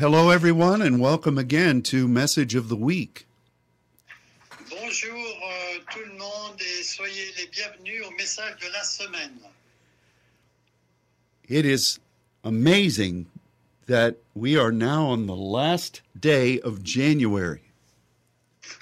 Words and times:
Hello, 0.00 0.30
everyone, 0.30 0.80
and 0.80 0.98
welcome 0.98 1.36
again 1.36 1.82
to 1.82 2.08
Message 2.08 2.54
of 2.54 2.70
the 2.70 2.74
Week. 2.74 3.26
Bonjour 4.70 5.12
euh, 5.12 5.78
tout 5.92 6.00
le 6.00 6.16
monde 6.16 6.56
et 6.58 6.82
soyez 6.82 7.26
les 7.36 7.46
bienvenus 7.48 8.06
au 8.06 8.10
message 8.12 8.56
de 8.62 8.72
la 8.72 8.82
semaine. 8.82 9.38
It 11.50 11.66
is 11.66 11.98
amazing 12.42 13.26
that 13.88 14.16
we 14.34 14.56
are 14.56 14.72
now 14.72 15.04
on 15.04 15.26
the 15.26 15.36
last 15.36 16.00
day 16.18 16.58
of 16.60 16.82
January. 16.82 17.60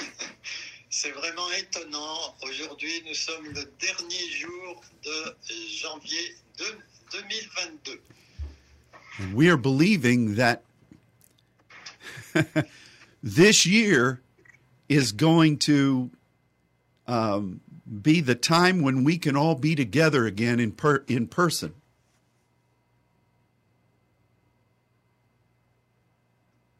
C'est 0.88 1.10
vraiment 1.10 1.50
étonnant. 1.58 2.36
Aujourd'hui, 2.44 3.02
nous 3.08 3.14
sommes 3.14 3.46
le 3.46 3.64
dernier 3.80 4.30
jour 4.38 4.84
de 5.02 5.34
janvier 5.82 6.36
de 6.58 6.66
2022. 7.10 8.00
And 9.18 9.34
we 9.34 9.48
are 9.48 9.56
believing 9.56 10.36
that 10.36 10.62
this 13.22 13.66
year 13.66 14.20
is 14.88 15.12
going 15.12 15.58
to 15.58 16.10
um, 17.06 17.60
be 18.02 18.20
the 18.20 18.34
time 18.34 18.82
when 18.82 19.04
we 19.04 19.18
can 19.18 19.36
all 19.36 19.54
be 19.54 19.74
together 19.74 20.26
again 20.26 20.60
in, 20.60 20.72
per- 20.72 21.04
in 21.08 21.26
person. 21.26 21.74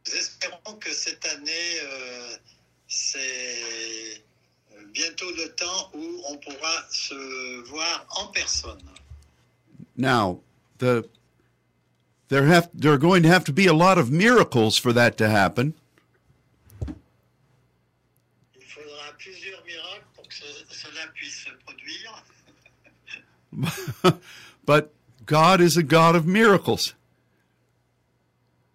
Espérons 0.05 0.79
que 0.81 0.91
cette 0.91 1.25
année, 1.27 1.81
euh, 1.83 2.37
c'est 2.87 4.23
bientôt 4.93 5.31
le 5.37 5.49
temps 5.55 5.91
où 5.95 6.23
on 6.29 6.37
pourra 6.39 6.87
se 6.91 7.63
voir 7.69 8.07
en 8.17 8.29
personne. 8.29 8.81
Now, 9.97 10.41
the 10.79 11.05
there 12.29 12.45
have 12.45 12.69
there 12.75 12.93
are 12.93 12.99
going 12.99 13.23
to 13.23 13.29
have 13.29 13.45
to 13.45 13.53
be 13.53 13.67
a 13.67 13.73
lot 13.73 13.99
of 13.99 14.11
miracles 14.11 14.77
for 14.77 14.93
that 14.93 15.17
to 15.19 15.29
happen. 15.29 15.75
Il 18.55 18.63
faudra 18.63 19.15
plusieurs 19.19 19.63
miracles 19.65 20.05
pour 20.15 20.25
que 20.25 20.37
cela 20.71 21.09
puisse 21.15 21.45
se 21.45 21.51
produire. 21.67 22.23
but 24.67 24.93
God 25.25 25.61
is 25.61 25.77
a 25.77 25.83
God 25.83 26.15
of 26.15 26.27
miracles. 26.27 26.95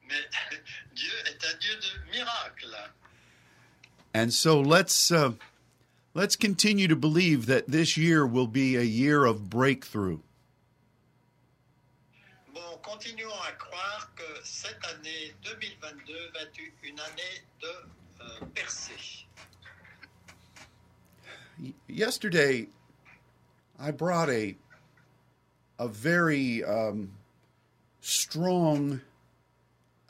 Mais 0.08 0.16
Dieu 0.95 1.11
est 1.25 1.45
un 1.45 1.58
Dieu 1.59 1.75
de 1.80 2.17
miracles. 2.17 2.89
And 4.16 4.33
so 4.33 4.59
let's 4.59 5.11
uh, 5.11 5.33
let's 6.13 6.35
continue 6.35 6.88
to 6.88 6.95
believe 6.95 7.45
that 7.47 7.67
this 7.67 7.97
year 7.97 8.25
will 8.25 8.47
be 8.47 8.75
a 8.75 8.83
year 8.83 9.25
of 9.25 9.50
breakthrough. 9.50 10.19
Continuons 12.84 13.31
à 13.48 13.53
croire 13.53 14.12
que 14.16 14.23
cette 14.44 14.84
année 14.86 15.34
2022 15.44 16.14
va 16.34 16.42
être 16.42 16.59
une 16.84 17.00
année 17.00 17.42
de 17.62 17.67
euh, 18.22 18.45
percée. 18.53 19.25
Yesterday, 21.88 22.67
I 23.80 23.92
brought 23.92 24.30
a 24.30 24.56
a 25.80 25.88
very 25.88 26.64
um, 26.64 27.12
strong 28.02 29.02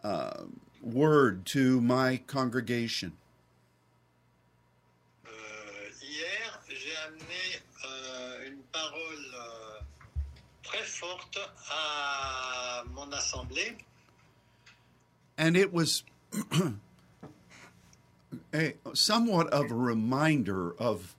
uh, 0.04 0.44
word 0.82 1.46
to 1.46 1.80
my 1.80 2.18
congregation. 2.28 3.14
Très 10.74 10.84
forte 10.84 11.38
à 11.70 12.84
mon 12.94 13.12
assemblée 13.14 13.78
and 15.38 15.56
it 15.56 15.72
was 15.74 16.04
a, 18.54 18.74
somewhat 18.94 19.48
of 19.54 19.72
a 19.72 19.76
reminder 19.76 20.74
of 20.80 21.16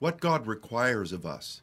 what 0.00 0.20
God 0.20 0.46
requires 0.46 1.12
of 1.12 1.24
us. 1.26 1.62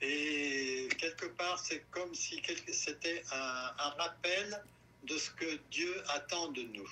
et 0.00 0.88
quelque 0.98 1.28
part, 1.36 1.58
c'est 1.58 1.82
comme 1.90 2.14
si 2.14 2.40
quelque- 2.42 2.72
c'était 2.72 3.22
un, 3.32 3.70
un 3.78 3.90
rappel 3.98 4.62
de 5.06 5.16
ce 5.18 5.30
que 5.30 5.58
Dieu 5.70 5.94
attend 6.14 6.52
de 6.52 6.62
nous. 6.74 6.88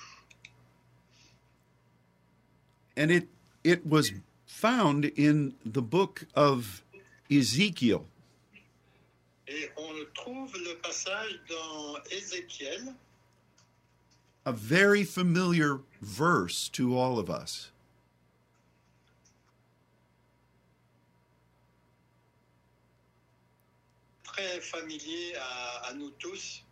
And 2.97 3.11
it 3.11 3.27
it 3.63 3.85
was 3.85 4.11
found 4.47 5.05
in 5.15 5.53
the 5.65 5.81
book 5.81 6.25
of 6.35 6.83
Ezekiel. 7.29 8.05
Et 9.55 9.69
on 9.77 9.93
trouve 10.15 10.51
le 10.55 10.75
passage 10.81 11.39
dans 11.47 11.99
Ézéchiel, 12.11 12.95
a 14.45 14.51
very 14.51 15.03
familiar 15.03 15.81
verse 16.01 16.69
to 16.69 16.97
all 16.97 17.19
of 17.19 17.29
us. 17.29 17.69
très 24.33 24.59
familier 24.59 25.35
à, 25.35 25.89
à 25.89 25.93
nous 25.93 26.11
tous. 26.17 26.63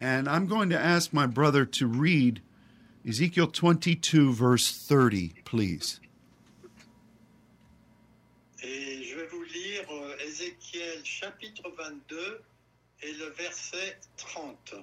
And 0.00 0.28
I'm 0.28 0.46
going 0.46 0.70
to 0.70 0.78
ask 0.78 1.12
my 1.12 1.26
brother 1.26 1.66
to 1.66 1.86
read 1.86 2.40
Ezekiel 3.06 3.48
22, 3.48 4.32
verse 4.32 4.86
30, 4.88 5.44
please. 5.44 6.00
Et 8.62 8.68
je 8.68 8.68
vais 8.68 8.96
vous 8.96 8.99
lire 9.80 9.90
euh, 9.90 10.16
Ézéchiel 10.26 11.04
chapitre 11.04 11.70
22 11.76 12.42
et 13.02 13.12
le 13.14 13.30
verset 13.30 13.98
30. 14.16 14.74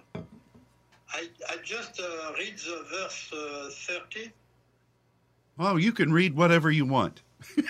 I, 1.14 1.30
I 1.50 1.58
just 1.64 2.00
uh, 2.00 2.34
read 2.38 2.58
the 2.58 2.84
verse 2.90 3.32
uh, 3.34 3.70
30. 3.88 4.32
Oh, 5.60 5.78
you 5.78 5.92
can 5.92 6.12
read 6.12 6.36
whatever 6.36 6.70
you 6.70 6.86
want. 6.86 7.22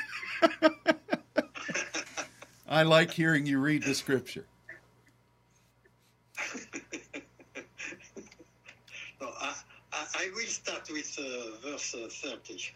I 2.67 2.83
like 2.83 3.11
hearing 3.11 3.45
you 3.45 3.59
read 3.59 3.83
the 3.83 3.95
scripture. 3.95 4.45
No, 9.19 9.29
I, 9.41 9.55
I, 9.93 10.05
I 10.15 10.29
will 10.35 10.45
start 10.45 10.87
with 10.91 11.17
uh, 11.19 11.57
verse 11.67 11.95
uh, 11.95 12.07
30. 12.07 12.71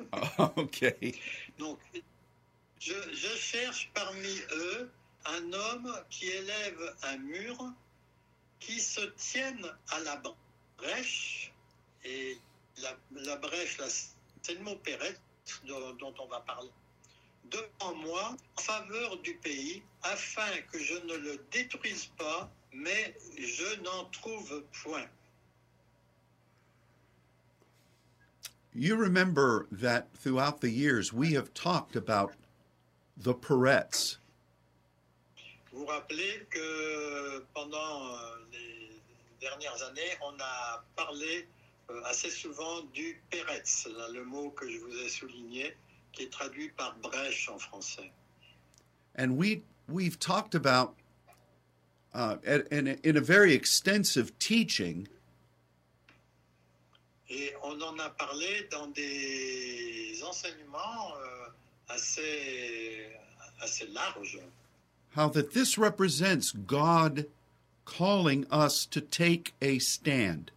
Okay. 0.57 1.13
Donc, 1.59 1.77
je, 2.81 3.37
cherche 3.37 3.91
parmi 3.93 4.39
eux 4.53 4.91
un 5.25 5.53
homme 5.53 5.93
qui 6.09 6.27
élève 6.27 6.95
un 7.03 7.17
mur, 7.17 7.57
qui 8.59 8.79
se 8.79 9.01
tienne 9.17 9.65
à 9.89 9.99
la 9.99 10.21
brèche, 10.77 11.53
et 12.03 12.37
la, 12.77 13.35
brèche, 13.35 13.77
c'est 14.41 14.55
le 14.55 14.61
mot 14.61 14.79
dont, 15.65 15.93
dont 15.93 16.13
on 16.19 16.27
va 16.27 16.39
parler, 16.41 16.71
devant 17.45 17.95
moi, 17.95 18.35
en 18.57 18.61
faveur 18.61 19.17
du 19.17 19.35
pays, 19.35 19.83
afin 20.01 20.49
que 20.71 20.79
je 20.79 20.95
ne 21.05 21.17
le 21.17 21.45
détruise 21.51 22.07
pas, 22.17 22.49
mais 22.73 23.15
je 23.37 23.79
n'en 23.81 24.05
trouve 24.05 24.63
point. 24.83 25.07
You 28.73 28.95
remember 28.95 29.67
that 29.69 30.07
throughout 30.15 30.61
the 30.61 30.69
years 30.69 31.11
we 31.11 31.33
have 31.33 31.53
talked 31.53 31.97
about 31.97 32.31
the 33.23 33.33
Peretz. 33.33 34.19
Vous 35.71 35.79
vous 35.79 35.85
rappelez 35.85 36.45
que 36.49 37.39
pendant 37.53 37.77
euh, 38.13 38.17
les 38.51 39.01
dernières 39.39 39.81
années, 39.83 40.11
on 40.21 40.33
a 40.39 40.83
parlé 40.95 41.47
euh, 41.89 42.01
assez 42.05 42.29
souvent 42.29 42.81
du 42.93 43.21
Peretz, 43.29 43.87
le 44.13 44.23
mot 44.25 44.49
que 44.51 44.69
je 44.69 44.77
vous 44.79 44.95
ai 44.97 45.09
souligné, 45.09 45.75
qui 46.11 46.23
est 46.23 46.29
traduit 46.31 46.69
par 46.69 46.95
brèche 46.97 47.47
en 47.49 47.57
français. 47.57 48.11
And 49.17 49.31
we 49.37 49.61
we've 49.89 50.17
talked 50.19 50.55
about 50.55 50.95
uh, 52.13 52.37
at- 52.45 52.67
in, 52.71 52.87
a, 52.87 52.95
in 53.03 53.17
a 53.17 53.21
very 53.21 53.53
extensive 53.53 54.37
teaching 54.39 55.07
Et 57.29 57.53
on 57.63 57.79
en 57.81 57.97
a 57.99 58.09
parlé 58.09 58.67
dans 58.71 58.87
des 58.87 60.21
enseignements 60.23 61.13
euh, 61.15 61.47
assez, 61.89 63.07
assez 63.61 63.87
larges. 63.87 64.39
how 65.11 65.27
that 65.29 65.53
this 65.53 65.77
represents 65.77 66.51
God 66.51 67.25
calling 67.85 68.45
us 68.49 68.85
to 68.85 69.01
take 69.01 69.53
a 69.61 69.79
stand. 69.79 70.51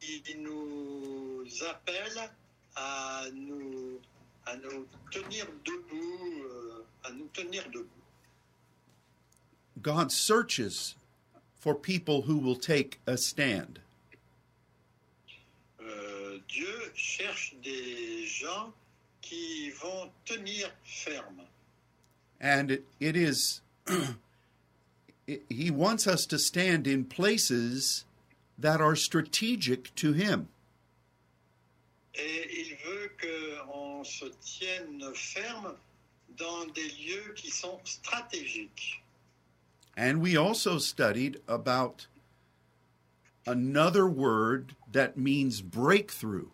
Il 0.00 0.42
nous 0.42 1.46
appelle 1.68 2.30
à 2.76 3.24
nous, 3.34 4.00
à 4.46 4.56
nous 4.56 4.86
tenir 5.10 5.46
debout, 5.64 6.44
euh, 6.44 6.84
à 7.04 7.12
nous 7.12 7.28
tenir 7.32 7.64
debout. 7.70 7.88
God 9.80 10.10
searches 10.10 10.96
for 11.54 11.74
people 11.74 12.22
who 12.22 12.38
will 12.38 12.56
take 12.56 13.00
a 13.06 13.16
stand. 13.16 13.81
Dieu 16.52 16.92
cherche 16.94 17.54
des 17.62 18.26
gens 18.26 18.72
qui 19.20 19.70
vont 19.70 20.10
tenir 20.24 20.70
ferme. 20.84 21.42
And 22.40 22.70
it, 22.70 22.84
it 23.00 23.16
is 23.16 23.60
i- 23.88 25.40
he 25.48 25.70
wants 25.70 26.06
us 26.06 26.26
to 26.26 26.38
stand 26.38 26.86
in 26.86 27.04
places 27.04 28.04
that 28.58 28.80
are 28.80 28.96
strategic 28.96 29.94
to 29.96 30.12
him. 30.12 30.48
Et 32.14 32.46
il 32.50 32.76
veut 32.84 33.10
qu'on 33.20 34.04
se 34.04 34.26
tienne 34.42 35.02
ferme 35.14 35.74
dans 36.36 36.66
des 36.74 36.88
lieux 36.98 37.32
qui 37.34 37.50
sont 37.50 37.78
stratégiques. 37.84 39.00
And 39.96 40.20
we 40.20 40.36
also 40.36 40.78
studied 40.78 41.40
about 41.48 42.06
another 43.46 44.08
word 44.08 44.74
that 44.92 45.16
means 45.16 45.60
breakthrough. 45.60 46.48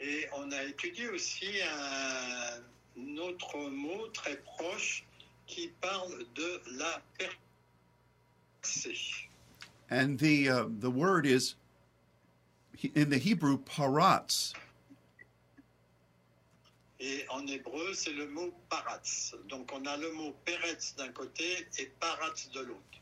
Et 0.00 0.26
on 0.36 0.50
a 0.50 0.64
étudié 0.64 1.08
aussi 1.08 1.60
un 1.62 3.18
autre 3.18 3.70
mot 3.70 4.08
très 4.08 4.36
proche 4.36 5.04
qui 5.46 5.70
parle 5.80 6.24
de 6.34 6.60
la 6.78 7.00
percée. 7.18 9.28
And 9.90 10.18
the 10.18 10.48
uh, 10.48 10.64
the 10.80 10.90
word 10.90 11.26
is 11.26 11.54
in 12.94 13.10
the 13.10 13.18
Hebrew 13.18 13.58
paratz. 13.58 14.54
Et 16.98 17.26
en 17.30 17.46
hébreu, 17.46 17.94
c'est 17.94 18.12
le 18.12 18.28
mot 18.28 18.52
paratz. 18.70 19.34
Donc 19.48 19.70
on 19.72 19.84
a 19.86 19.96
le 19.96 20.12
mot 20.12 20.34
peretz 20.44 20.94
d'un 20.96 21.12
côté 21.12 21.66
et 21.78 21.86
paratz 22.00 22.48
de 22.54 22.60
l'autre. 22.60 23.01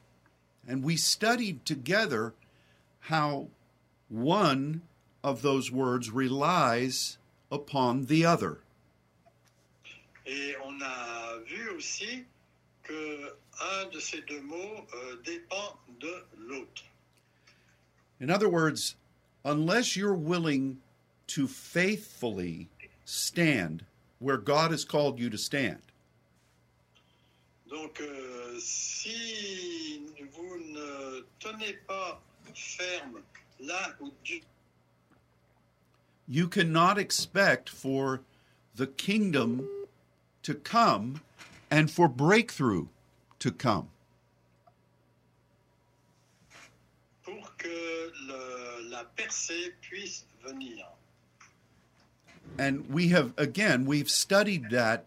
And 0.66 0.84
we 0.84 0.96
studied 0.96 1.64
together 1.64 2.34
how 3.00 3.48
one 4.08 4.82
of 5.22 5.42
those 5.42 5.70
words 5.70 6.10
relies 6.10 7.18
upon 7.50 8.06
the 8.06 8.24
other. 8.24 8.58
Et 10.26 10.54
on 10.64 10.80
a 10.82 11.38
vu 11.48 11.76
aussi 11.76 12.24
que 12.82 13.32
un 13.60 13.90
de 13.90 14.00
ces 14.00 14.20
deux 14.26 14.42
mots 14.42 14.86
euh, 14.94 15.16
dépend 15.24 15.76
de 15.98 16.24
l'autre. 16.38 16.84
In 18.20 18.30
other 18.30 18.48
words, 18.48 18.96
unless 19.44 19.96
you're 19.96 20.14
willing 20.14 20.78
to 21.28 21.46
faithfully 21.46 22.68
stand 23.04 23.84
where 24.18 24.36
God 24.36 24.70
has 24.70 24.84
called 24.84 25.18
you 25.18 25.30
to 25.30 25.38
stand, 25.38 25.80
Donc, 27.70 28.00
euh, 28.00 28.58
si 28.58 30.02
vous 30.32 30.58
ne 30.58 31.20
tenez 31.38 31.74
pas 31.86 32.20
ferme 32.54 33.20
là 33.60 33.94
où 34.00 34.10
Dieu 34.24 34.40
you 36.28 36.48
cannot 36.48 36.96
expect 36.98 37.68
for 37.68 38.20
the 38.76 38.86
kingdom 38.86 39.68
to 40.42 40.54
come 40.54 41.20
and 41.70 41.90
for 41.90 42.08
breakthrough 42.08 42.86
to 43.38 43.50
come. 43.50 43.88
pour 47.22 47.56
que 47.56 48.12
le- 48.26 48.88
la 48.90 49.04
percée 49.16 49.72
puisse 49.80 50.24
venir. 50.44 50.86
And 52.58 52.88
we 52.90 53.08
have, 53.08 53.32
again, 53.36 53.84
we've 53.86 54.10
studied 54.10 54.70
that 54.70 55.04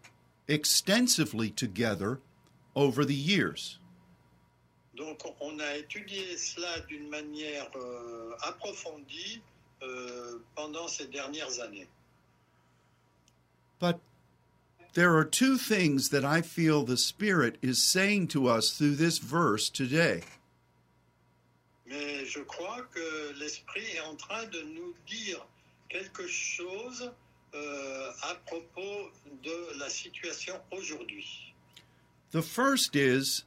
extensively 0.48 1.50
together 1.50 2.19
over 2.75 3.06
the 3.06 3.16
years. 3.16 3.80
Donc, 4.96 5.24
on 5.42 5.60
a 5.60 5.78
étudié 5.78 6.38
cela 6.38 6.80
d'une 6.88 7.10
manière 7.10 7.70
euh, 7.75 8.31
approfondie 8.44 9.42
euh, 9.81 10.40
pendant 10.56 10.88
ces 10.88 11.08
dernières 11.08 11.60
années. 11.62 11.88
But 13.80 14.00
there 14.94 15.16
are 15.16 15.25
two 15.25 15.58
things 15.58 16.10
that 16.10 16.24
I 16.24 16.42
feel 16.42 16.84
the 16.84 16.98
Spirit 16.98 17.58
is 17.62 17.81
saying 17.84 18.28
to 18.30 18.48
us 18.48 18.78
through 18.78 18.96
this 18.96 19.18
verse 19.18 19.70
today. 19.70 20.22
Mais 21.88 22.25
je 22.25 22.40
crois 22.42 22.84
que 22.94 23.34
l'Esprit 23.40 23.86
est 23.96 24.02
en 24.02 24.16
train 24.16 24.46
de 24.46 24.62
nous 24.62 24.94
dire 25.08 25.46
quelque 25.90 26.28
chose 26.28 27.12
euh, 27.56 28.12
à 28.24 28.36
propos 28.46 29.12
de 29.44 29.80
la 29.80 29.90
situation 29.90 30.56
aujourd'hui. 30.72 31.52
The 32.33 32.41
first 32.41 32.95
is 32.95 33.44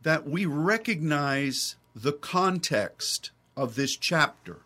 that 0.00 0.26
we 0.26 0.46
recognize 0.46 1.76
the 1.94 2.14
context 2.14 3.30
of 3.56 3.74
this 3.74 3.94
chapter. 3.94 4.60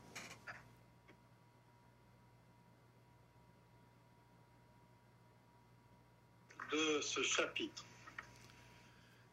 de 6.70 7.02
ce 7.02 7.22
chapitre. 7.22 7.82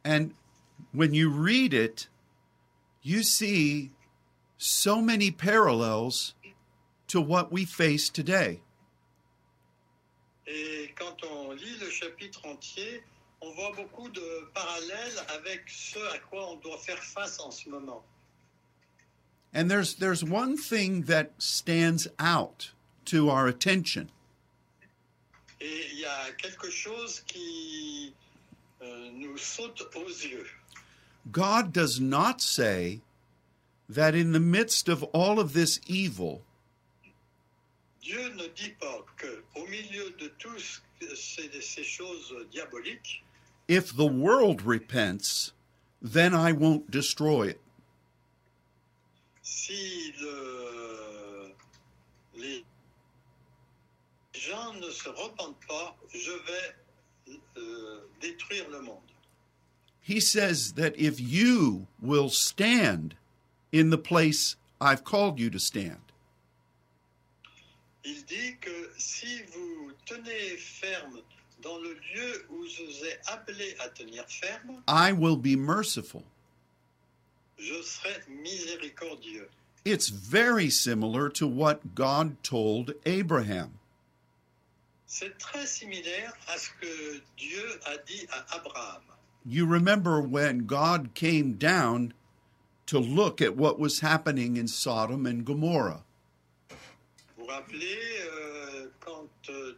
And 0.04 0.34
when 0.94 1.14
you 1.14 1.30
read 1.30 1.74
it, 1.74 2.08
you 3.04 3.22
see 3.22 3.92
so 4.58 5.00
many 5.00 5.30
parallels 5.30 6.34
to 7.08 7.22
what 7.22 7.52
we 7.52 7.66
face 7.66 8.10
today. 8.10 8.62
Et 10.48 10.90
quand 10.96 11.24
on 11.24 11.56
lit 11.56 11.80
le 11.80 11.90
chapitre 11.90 12.42
entier, 12.46 13.04
on 13.42 13.52
voit 13.54 13.72
beaucoup 13.76 14.10
de 14.10 14.48
parallèles 14.54 15.26
avec 15.36 15.64
ce 15.68 16.00
à 16.14 16.20
quoi 16.20 16.52
on 16.52 16.56
doit 16.58 16.78
faire 16.78 17.04
face 17.04 17.40
en 17.40 17.52
ce 17.52 17.70
moment. 17.70 18.04
And 19.54 19.70
there's 19.70 19.96
there's 19.96 20.24
one 20.24 20.56
thing 20.56 21.04
that 21.04 21.32
stands 21.38 22.08
out 22.20 22.72
to 23.06 23.30
our 23.30 23.48
attention. 23.48 24.08
Et 25.60 25.88
il 25.92 26.00
y 26.00 26.06
a 26.06 26.32
quelque 26.38 26.70
chose 26.72 27.22
qui 27.28 28.14
euh, 28.82 29.12
nous 29.12 29.38
saute 29.38 29.84
aux 29.96 30.10
yeux. 30.10 30.48
God 31.32 31.72
does 31.72 32.00
not 32.00 32.42
say 32.42 33.02
that 33.90 34.16
in 34.16 34.32
the 34.32 34.40
midst 34.40 34.88
of 34.88 35.04
all 35.14 35.40
of 35.40 35.54
this 35.54 35.80
evil, 35.86 36.42
Dieu 38.02 38.30
ne 38.36 38.48
dit 38.56 38.74
pas 38.80 39.06
que 39.18 39.44
au 39.56 39.68
milieu 39.68 40.10
de 40.18 40.30
tous 40.40 40.82
ces, 41.14 41.62
ces 41.62 41.84
choses 41.84 42.34
diaboliques, 42.52 43.24
if 43.72 43.96
the 43.96 44.06
world 44.06 44.62
repents, 44.64 45.54
then 46.02 46.34
I 46.36 46.52
won't 46.52 46.92
destroy 46.92 47.44
it. 47.48 47.62
si 49.44 50.14
le- 50.22 51.54
les 52.36 52.64
gens 54.34 54.74
ne 54.80 54.90
se 54.92 55.10
repentent 55.10 55.66
pas, 55.68 55.96
je 56.14 56.32
vais 56.48 57.38
euh, 57.58 58.02
détruire 58.20 58.70
le 58.70 58.82
monde. 58.82 58.98
He 60.02 60.20
says 60.20 60.74
that 60.74 60.94
if 60.98 61.20
you 61.20 61.88
will 62.02 62.30
stand 62.30 63.16
in 63.72 63.90
the 63.90 63.98
place 63.98 64.58
I've 64.82 65.04
called 65.04 65.40
you 65.40 65.50
to 65.50 65.60
stand, 65.60 66.02
Il 68.04 68.24
dit 68.26 68.58
que 68.60 68.92
si 68.98 69.44
vous 69.54 69.92
tenez 70.06 70.58
ferme 70.58 71.22
dans 71.62 71.78
le 71.80 71.94
lieu 71.94 72.46
où 72.50 72.66
je 72.66 72.84
vous 72.84 73.06
ai 73.06 73.20
appelé 73.28 73.76
à 73.80 73.90
tenir 73.90 74.26
ferme, 74.28 74.82
I 74.88 75.12
will 75.12 75.38
be 75.38 75.58
merciful. 75.58 76.24
je 77.62 77.82
serai 77.84 78.10
miséricordieux. 78.28 79.48
It's 79.86 80.10
very 80.10 80.70
similar 80.70 81.30
to 81.30 81.48
what 81.48 81.96
God 81.96 82.44
told 82.44 82.94
Abraham. 83.06 83.72
C'est 85.08 85.38
très 85.38 85.66
similaire 85.66 86.34
à 86.48 86.58
ce 86.58 86.70
que 86.80 87.22
Dieu 87.38 87.80
a 87.86 87.98
dit 88.06 88.28
à 88.32 88.56
Abraham. 88.56 89.02
You 89.46 89.66
remember 89.66 90.22
when 90.22 90.66
God 90.66 91.14
came 91.14 91.54
down 91.54 92.14
to 92.86 93.00
look 93.00 93.42
at 93.42 93.58
what 93.58 93.80
was 93.80 94.00
happening 94.02 94.56
in 94.56 94.68
Sodom 94.68 95.26
and 95.26 95.44
Gomorrah. 95.44 96.04
Vous 97.38 97.44
vous 97.44 97.46
rappelez 97.48 98.00
euh, 98.22 98.88
quand 99.00 99.28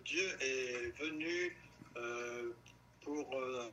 Dieu 0.05 0.37
est 0.41 0.93
venu 1.01 1.47
euh, 1.47 1.72
Euh, 1.97 2.53
pour 3.03 3.25
euh, 3.33 3.69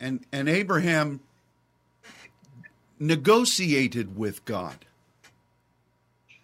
And, 0.00 0.26
and 0.32 0.48
Abraham 0.48 1.20
negotiated 2.98 4.16
with 4.16 4.44
God 4.44 4.84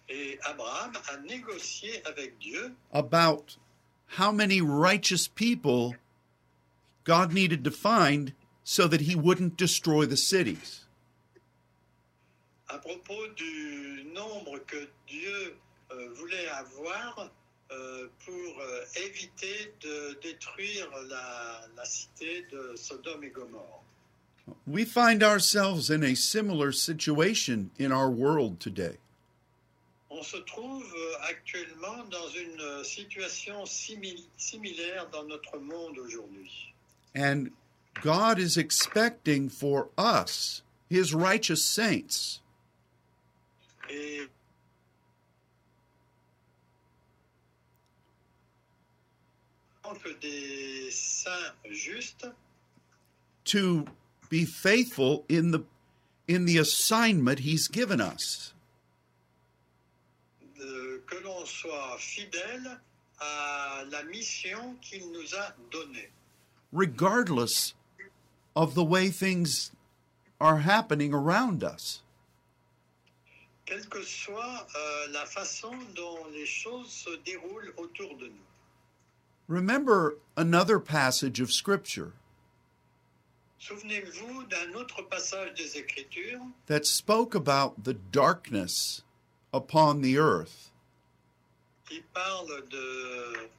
et 0.09 0.39
Abraham 0.49 0.93
a 1.13 1.17
négocié 1.17 2.01
avec 2.05 2.39
Dieu 2.39 2.75
about 2.91 3.57
how 4.17 4.31
many 4.31 4.59
righteous 4.59 5.27
people 5.27 5.95
God 7.03 7.31
needed 7.31 7.63
to 7.63 7.71
find 7.71 8.33
so 8.63 8.87
that 8.87 9.01
he 9.01 9.15
wouldn't 9.15 9.57
destroy 9.57 10.05
the 10.05 10.17
cities. 10.17 10.85
À 12.69 12.77
propos 12.77 13.27
du 13.35 14.03
nombre 14.13 14.59
que 14.67 14.87
Dieu 15.07 15.55
euh, 15.91 16.09
voulait 16.15 16.47
avoir 16.49 17.29
euh, 17.71 18.07
pour 18.25 18.61
euh, 18.61 18.83
éviter 19.07 19.73
de 19.81 20.19
détruire 20.21 20.87
la, 21.09 21.67
la 21.75 21.85
cité 21.85 22.45
de 22.51 22.75
Sodome 22.75 23.23
et 23.23 23.29
Gomorre. 23.29 23.83
We 24.65 24.83
find 24.85 25.21
ourselves 25.23 25.91
in 25.91 26.03
a 26.03 26.15
similar 26.15 26.71
situation 26.71 27.69
in 27.79 27.91
our 27.91 28.09
world 28.09 28.59
today. 28.59 28.97
On 30.11 30.23
se 30.23 30.37
trouve 30.37 30.83
euh, 30.83 31.29
actuellement 31.29 32.03
dans 32.09 32.29
une 32.29 32.59
euh, 32.59 32.83
situation 32.83 33.63
simili- 33.65 34.25
similaire 34.37 35.07
dans 35.11 35.23
notre 35.25 35.59
monde 35.59 35.97
aujourd'hui. 35.99 36.73
And 37.15 37.51
God 38.01 38.39
is 38.39 38.57
expecting 38.57 39.49
for 39.49 39.89
us, 39.97 40.63
his 40.89 41.13
righteous 41.13 41.63
saints, 41.63 42.41
Eh, 43.89 44.27
Et 49.85 49.97
que 50.03 50.09
des 50.21 50.91
saints 50.91 51.53
justes 51.71 52.27
to 53.45 53.85
be 54.29 54.45
faithful 54.45 55.25
in 55.29 55.51
the 55.51 55.63
in 56.27 56.45
the 56.45 56.57
assignment 56.57 57.39
he's 57.39 57.67
given 57.67 57.99
us. 57.99 58.53
de- 60.55 61.01
que 61.07 61.15
l'on 61.23 61.45
soit 61.45 61.97
fidèle 61.97 62.79
à 63.19 63.83
la 63.89 64.03
mission 64.03 64.75
qu'il 64.81 65.09
nous 65.11 65.33
a 65.35 65.53
donnée, 65.71 66.09
regardless 66.71 67.73
of 68.55 68.75
the 68.75 68.83
way 68.83 69.09
things 69.09 69.71
are 70.39 70.57
happening 70.59 71.13
around 71.13 71.63
us. 71.63 72.03
Quelle 73.69 73.87
que 73.87 74.01
soit 74.01 74.67
euh, 74.75 75.07
la 75.11 75.25
façon 75.25 75.71
dont 75.95 76.25
les 76.33 76.45
choses 76.47 76.89
se 76.89 77.15
déroulent 77.23 77.71
autour 77.77 78.17
de 78.17 78.27
nous. 78.27 78.47
Remember 79.47 80.17
another 80.35 80.79
passage 80.79 81.39
of 81.39 81.51
Scripture 81.51 82.11
Souvenez-vous 83.59 84.43
d'un 84.45 84.73
autre 84.73 85.01
passage 85.03 85.53
des 85.55 85.77
Écritures 85.77 86.41
that 86.67 86.85
spoke 86.85 87.35
about 87.35 87.83
the 87.83 87.93
darkness 88.11 89.03
upon 89.53 90.01
the 90.01 90.17
earth 90.17 90.71
qui 91.87 92.01
parle 92.13 92.63
de, 92.69 93.49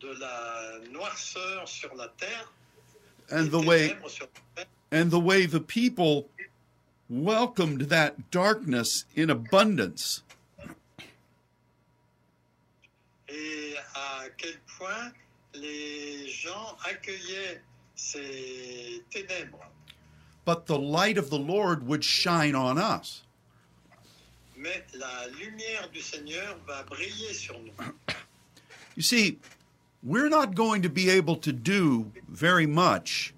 de 0.00 0.12
la 0.20 0.78
noirceur 0.92 1.66
sur 1.66 1.94
la 1.94 2.08
terre, 2.18 2.52
and 3.30 3.50
the 3.50 3.58
way 3.58 3.88
ténèbres 3.88 4.10
sur 4.10 4.26
la 4.56 4.64
terre, 4.64 4.66
and 4.92 5.10
the 5.10 5.18
way 5.18 5.46
the 5.46 5.60
people 5.60 6.28
welcomed 7.08 7.82
that 7.82 8.30
darkness 8.30 9.04
in 9.14 9.30
abundance. 9.30 10.22
et 13.28 13.74
à 13.94 14.28
quel 14.36 14.56
point 14.78 15.12
les 15.54 16.28
gens 16.28 16.76
accueillaient 16.84 17.60
ces 17.94 19.02
ténèbres. 19.10 19.58
But 20.44 20.66
the 20.66 20.78
light 20.78 21.18
of 21.18 21.30
the 21.30 21.38
Lord 21.38 21.86
would 21.86 22.04
shine 22.04 22.54
on 22.54 22.78
us. 22.78 23.24
Mais 24.56 24.84
la 24.94 25.26
lumière 25.38 25.90
du 25.92 26.00
Seigneur 26.00 26.56
va 26.66 26.84
briller 26.84 27.32
sur 27.34 27.58
nous. 27.58 27.72
You 28.94 29.02
see, 29.02 29.38
we're 30.02 30.28
not 30.28 30.54
going 30.54 30.82
to 30.82 30.88
be 30.88 31.10
able 31.10 31.36
to 31.36 31.52
do 31.52 32.10
very 32.28 32.66
much. 32.66 33.34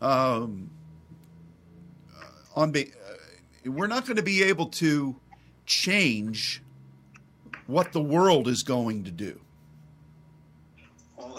Um, 0.00 0.70
on 2.56 2.72
be, 2.72 2.92
uh, 2.92 3.70
we're 3.70 3.86
not 3.86 4.06
going 4.06 4.16
to 4.16 4.22
be 4.22 4.42
able 4.42 4.66
to 4.66 5.16
change 5.66 6.62
what 7.66 7.92
the 7.92 8.00
world 8.00 8.48
is 8.48 8.62
going 8.62 9.04
to 9.04 9.10
do. 9.10 9.40
On 11.18 11.36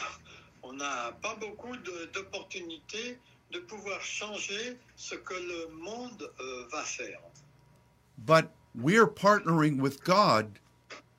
on 0.64 0.78
n'a 0.78 1.12
pas 1.22 1.36
beaucoup 1.40 1.76
de- 1.84 2.08
d'opportunités 2.14 3.18
de 3.52 3.60
pouvoir 3.60 4.02
changer 4.02 4.78
ce 4.96 5.16
que 5.16 5.34
le 5.34 5.70
monde 5.82 6.24
euh, 6.40 6.68
va 6.72 6.84
faire. 6.84 7.20
But 8.18 8.52
we're 8.74 9.08
partnering 9.08 9.80
with 9.82 10.04
God 10.04 10.60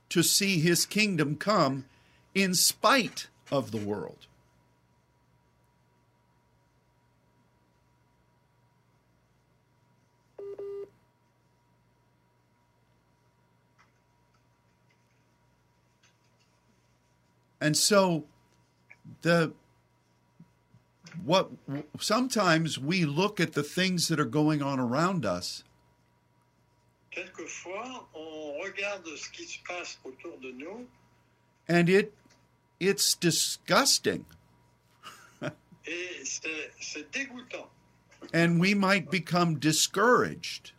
to 0.09 0.23
see 0.23 0.61
His 0.61 0.87
kingdom 0.87 1.37
come 1.37 1.85
in 2.35 2.55
spite 2.55 3.29
of 3.51 3.71
the 3.71 3.79
world. 3.79 4.27
And 17.63 17.77
so 17.77 18.25
the 19.23 19.53
what 21.25 21.51
sometimes 22.01 22.77
we 22.77 23.05
look 23.05 23.39
at 23.39 23.53
the 23.53 23.63
things 23.63 24.09
that 24.09 24.19
are 24.19 24.25
going 24.25 24.63
on 24.63 24.81
around 24.81 25.25
us 25.25 25.63
Quelquefois, 27.13 28.07
on 28.15 28.59
regarde 28.65 29.07
ce 29.17 29.29
qui 29.31 29.45
se 29.45 29.59
passe 29.69 29.97
autour 30.05 30.41
de 30.41 30.51
nous 30.53 30.87
and 31.69 31.89
it 31.89 32.13
it's 32.81 33.15
disgusting 33.15 34.25
et 35.87 36.25
c'est 36.25 36.73
c'est 36.81 37.13
dégoûtant. 37.13 37.69
and 38.33 38.59
we 38.61 38.75
might 38.75 39.09
become 39.09 39.57
discouraged 39.61 40.73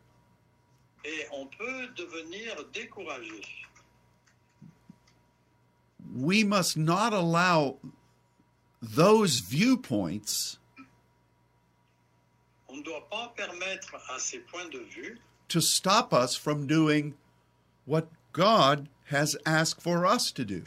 Et 1.05 1.25
on 1.33 1.45
peut 1.47 1.87
devenir 1.97 2.55
découragé. 2.73 3.43
We 6.15 6.43
must 6.43 6.77
not 6.77 7.13
allow 7.13 7.77
those 8.81 9.39
viewpoints 9.39 10.57
On 12.69 12.81
doit 12.81 13.07
pas 13.09 13.31
permettre 13.35 13.95
à 14.09 14.19
ces 14.19 14.39
points 14.39 14.69
de 14.71 14.79
vue 14.79 15.19
to 15.47 15.61
stop 15.61 16.13
us 16.13 16.35
from 16.35 16.65
doing 16.65 17.13
what 17.85 18.07
God 18.31 18.89
has 19.05 19.37
asked 19.45 19.81
for 19.81 20.05
us 20.05 20.31
to 20.31 20.43
do. 20.43 20.63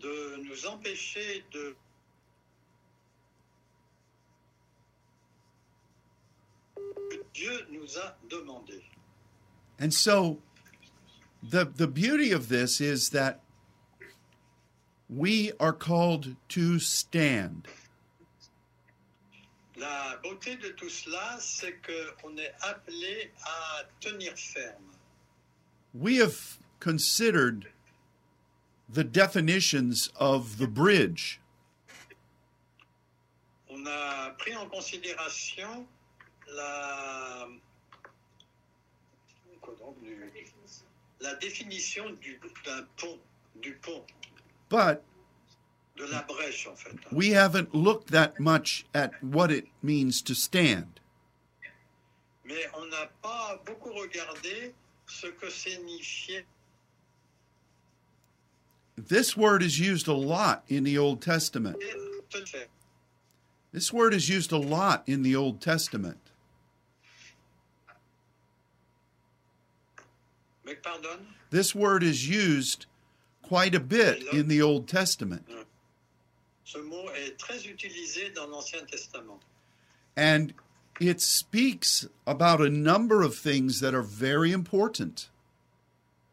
de 0.00 0.36
nous 0.42 0.66
empêcher 0.66 1.44
de 1.52 1.76
Dieu 7.34 7.66
nous 7.70 7.98
a 7.98 8.16
demandé. 8.28 8.82
And 9.78 9.92
so 9.92 10.38
the 11.50 11.64
the 11.64 11.86
beauty 11.86 12.32
of 12.32 12.48
this 12.48 12.80
is 12.80 13.10
that 13.10 13.40
we 15.08 15.52
are 15.60 15.72
called 15.72 16.34
to 16.48 16.78
stand. 16.78 17.68
La 19.76 20.16
beauté 20.24 20.56
de 20.60 20.70
tout 20.70 20.88
cela, 20.88 21.36
c'est 21.38 21.76
qu'on 21.82 22.36
est 22.38 22.54
appelé 22.62 23.30
à 23.44 23.84
tenir 24.00 24.32
ferme. 24.36 24.82
We 25.94 26.16
have 26.16 26.58
considered 26.80 27.68
the 28.88 29.04
definitions 29.04 30.10
of 30.16 30.58
the 30.58 30.66
bridge 30.66 31.40
On 33.70 33.84
a 33.86 34.30
pris 34.38 34.54
en 34.56 34.68
considération 34.68 35.86
la, 36.54 37.48
quoi 39.60 39.74
donc, 39.78 40.02
du- 40.02 40.32
la 41.20 41.34
définition 41.36 42.10
du- 42.20 42.38
d'un 42.64 42.82
pont, 42.96 43.18
du 43.60 43.74
pont, 43.74 44.04
but 44.68 45.00
de 45.96 46.04
la 46.06 46.22
brèche 46.22 46.66
en 46.66 46.76
fait. 46.76 46.92
we 47.10 47.30
haven't 47.30 47.74
looked 47.74 48.08
that 48.10 48.38
much 48.38 48.84
at 48.94 49.12
what 49.22 49.50
it 49.50 49.66
means 49.82 50.20
to 50.22 50.34
stand. 50.34 51.00
Mais 52.44 52.66
on 52.74 52.86
n'a 52.90 53.06
pas 53.22 53.60
beaucoup 53.64 53.92
regardé 53.92 54.72
ce 55.06 55.26
que 55.28 55.48
signifiait. 55.50 56.44
This 58.96 59.36
word 59.36 59.62
is 59.62 59.78
used 59.78 60.06
a 60.08 60.14
lot 60.14 60.62
in 60.68 60.84
the 60.84 60.96
Old 60.96 61.20
Testament. 61.20 61.76
This 63.72 63.92
word 63.92 64.14
is 64.14 64.28
used 64.28 64.52
a 64.52 64.58
lot 64.58 65.02
in 65.06 65.22
the 65.22 65.34
Old 65.36 65.60
Testament. 65.60 66.18
Mais 69.98 69.98
pardonne, 69.98 70.55
This 71.50 71.74
word 71.74 72.02
is 72.02 72.28
used 72.28 72.86
quite 73.42 73.74
a 73.74 73.80
bit 73.80 74.22
in 74.32 74.48
the 74.48 74.62
Old 74.62 74.88
Testament. 74.88 75.44
Uh, 75.50 75.64
ce 76.64 76.78
mot 76.78 77.08
est 77.14 77.38
très 77.38 77.66
utilisé 77.66 78.34
dans 78.34 78.48
Testament. 78.90 79.40
And 80.16 80.52
it 81.00 81.20
speaks 81.20 82.08
about 82.26 82.60
a 82.60 82.68
number 82.68 83.22
of 83.22 83.36
things 83.36 83.80
that 83.80 83.94
are 83.94 84.02
very 84.02 84.52
important. 84.52 85.28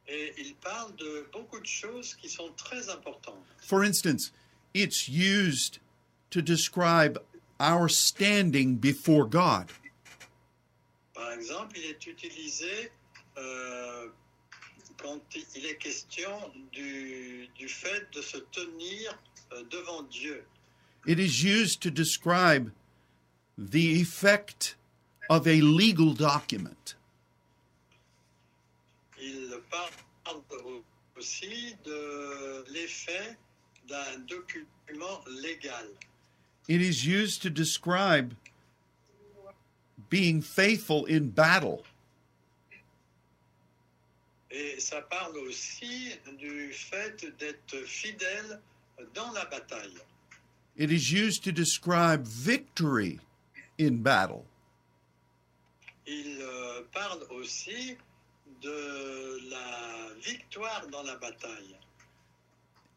Et 0.08 0.34
il 0.38 0.56
parle 0.56 0.96
de 0.98 1.26
beaucoup 1.32 1.60
de 1.60 1.68
choses 1.68 2.16
qui 2.16 2.28
sont 2.28 2.52
très 2.58 2.90
importantes. 2.90 3.44
For 3.58 3.84
instance, 3.84 4.32
it's 4.74 5.08
used 5.08 5.80
to 6.32 6.42
describe 6.42 7.20
our 7.60 7.88
standing 7.88 8.76
before 8.76 9.26
God. 9.26 9.72
Par 11.14 11.32
exemple, 11.34 11.78
il 11.78 11.92
est 11.92 12.08
utilisé 12.08 12.90
euh, 13.38 14.08
quand 15.04 15.22
il 15.56 15.66
est 15.66 15.78
question 15.78 16.32
du, 16.72 17.48
du 17.56 17.68
fait 17.68 18.08
de 18.14 18.22
se 18.22 18.38
tenir 18.38 19.18
euh, 19.52 19.64
devant 19.70 20.04
Dieu. 20.04 20.44
It 21.06 21.20
is 21.20 21.44
used 21.44 21.82
to 21.82 21.92
describe 21.92 22.72
the 23.58 24.02
effect 24.02 24.78
of 25.30 25.46
a 25.46 25.62
legal 25.62 26.14
document. 26.14 26.96
parle 30.24 30.42
aussi 31.18 31.76
de 31.84 32.64
l'effet 32.72 33.38
d'un 33.88 34.20
document 34.28 35.22
légal. 35.42 35.88
It 36.68 36.82
is 36.82 37.06
used 37.06 37.42
to 37.42 37.50
describe 37.50 38.36
being 40.10 40.42
faithful 40.42 41.06
in 41.06 41.30
battle. 41.30 41.84
Et 44.56 44.80
ça 44.80 45.02
parle 45.02 45.36
aussi 45.40 46.12
du 46.38 46.72
fait 46.72 47.26
d'être 47.40 47.76
fidèle 47.88 48.62
dans 49.16 49.32
la 49.32 49.46
bataille. 49.46 49.98
It 50.78 50.92
is 50.92 51.12
used 51.12 51.44
to 51.46 51.52
describe 51.52 52.28
victory 52.28 53.20
in 53.80 54.04
battle. 54.04 54.46
Il 56.06 56.40
euh, 56.40 56.84
parle 56.94 57.24
aussi 57.32 57.98
de 58.62 59.40
la 59.50 60.14
victoire 60.22 60.88
dans 60.92 61.04
la 61.04 61.16
bataille. 61.16 61.76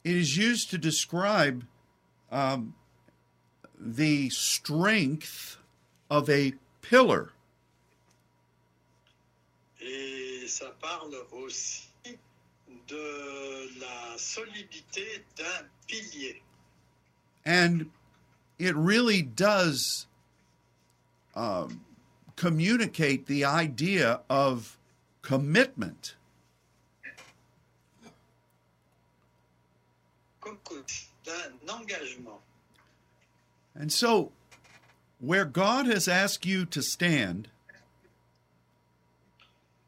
It 0.05 0.15
is 0.15 0.37
used 0.37 0.71
to 0.71 0.79
describe 0.79 1.65
um, 2.31 2.75
the 3.81 4.29
strength 4.29 5.57
of 6.11 6.29
a 6.29 6.53
pillar. 6.83 7.33
Et 9.81 10.25
ça 10.49 10.71
parle 10.81 11.15
aussi 11.33 11.88
de 12.88 13.81
la 13.81 14.19
solidité 14.19 15.25
d'un 15.37 15.67
pilier. 15.87 16.43
And 17.45 17.91
it 18.59 18.75
really 18.75 19.23
does 19.23 20.07
um, 21.35 21.81
communicate 22.37 23.26
the 23.26 23.45
idea 23.45 24.21
of 24.29 24.79
commitment. 25.23 26.15
d'un 31.25 31.81
engagement. 31.81 32.41
And 33.75 33.93
so, 33.93 34.31
where 35.19 35.45
God 35.45 35.87
has 35.87 36.09
asked 36.09 36.47
you 36.47 36.65
to 36.67 36.83
stand, 36.83 37.49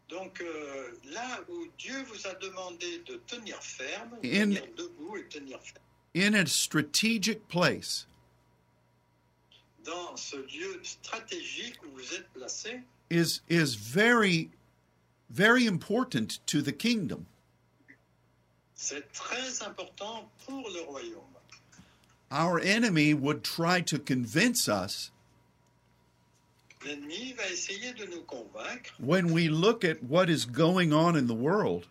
Donc 0.09 0.41
euh, 0.41 0.91
là 1.12 1.41
où 1.50 1.67
Dieu 1.79 2.03
vous 2.05 2.27
a 2.27 2.35
demandé 2.35 3.03
de 3.07 3.17
tenir 3.27 3.62
ferme, 3.62 4.15
In- 4.25 4.55
tenir 4.55 4.62
debout 4.77 5.17
et 5.19 5.25
tenir 5.29 5.61
ferme, 5.61 5.85
in 6.17 6.35
a 6.35 6.47
strategic 6.47 7.47
place, 7.49 8.07
dans 9.85 10.17
ce 10.17 10.37
lieu 10.37 10.81
stratégique 10.83 11.77
où 11.85 11.91
vous 11.95 12.15
êtes 12.15 12.29
placé, 12.33 12.81
is, 13.11 13.41
is 13.50 13.75
very, 13.75 14.50
very 15.31 15.67
important 15.67 16.38
to 16.47 16.62
the 16.62 16.73
kingdom. 16.73 17.27
c'est 18.75 19.12
très 19.12 19.62
important 19.62 20.31
pour 20.47 20.69
le 20.71 20.81
royaume. 20.83 21.25
Our 22.31 22.61
enemy 22.61 23.12
would 23.15 23.43
try 23.43 23.81
to 23.83 23.99
convince 23.99 24.69
us 24.69 25.11
L'ennemi 26.85 27.33
va 27.33 27.49
essayer 27.51 27.93
de 27.95 28.07
nous 28.07 28.23
convaincre 28.23 28.93
when 29.01 29.33
we 29.33 29.49
look 29.49 29.85
at 29.85 30.03
what 30.03 30.29
is 30.31 30.45
going 30.47 30.93
on 30.93 31.17
in 31.17 31.27
the 31.27 31.35
world 31.35 31.87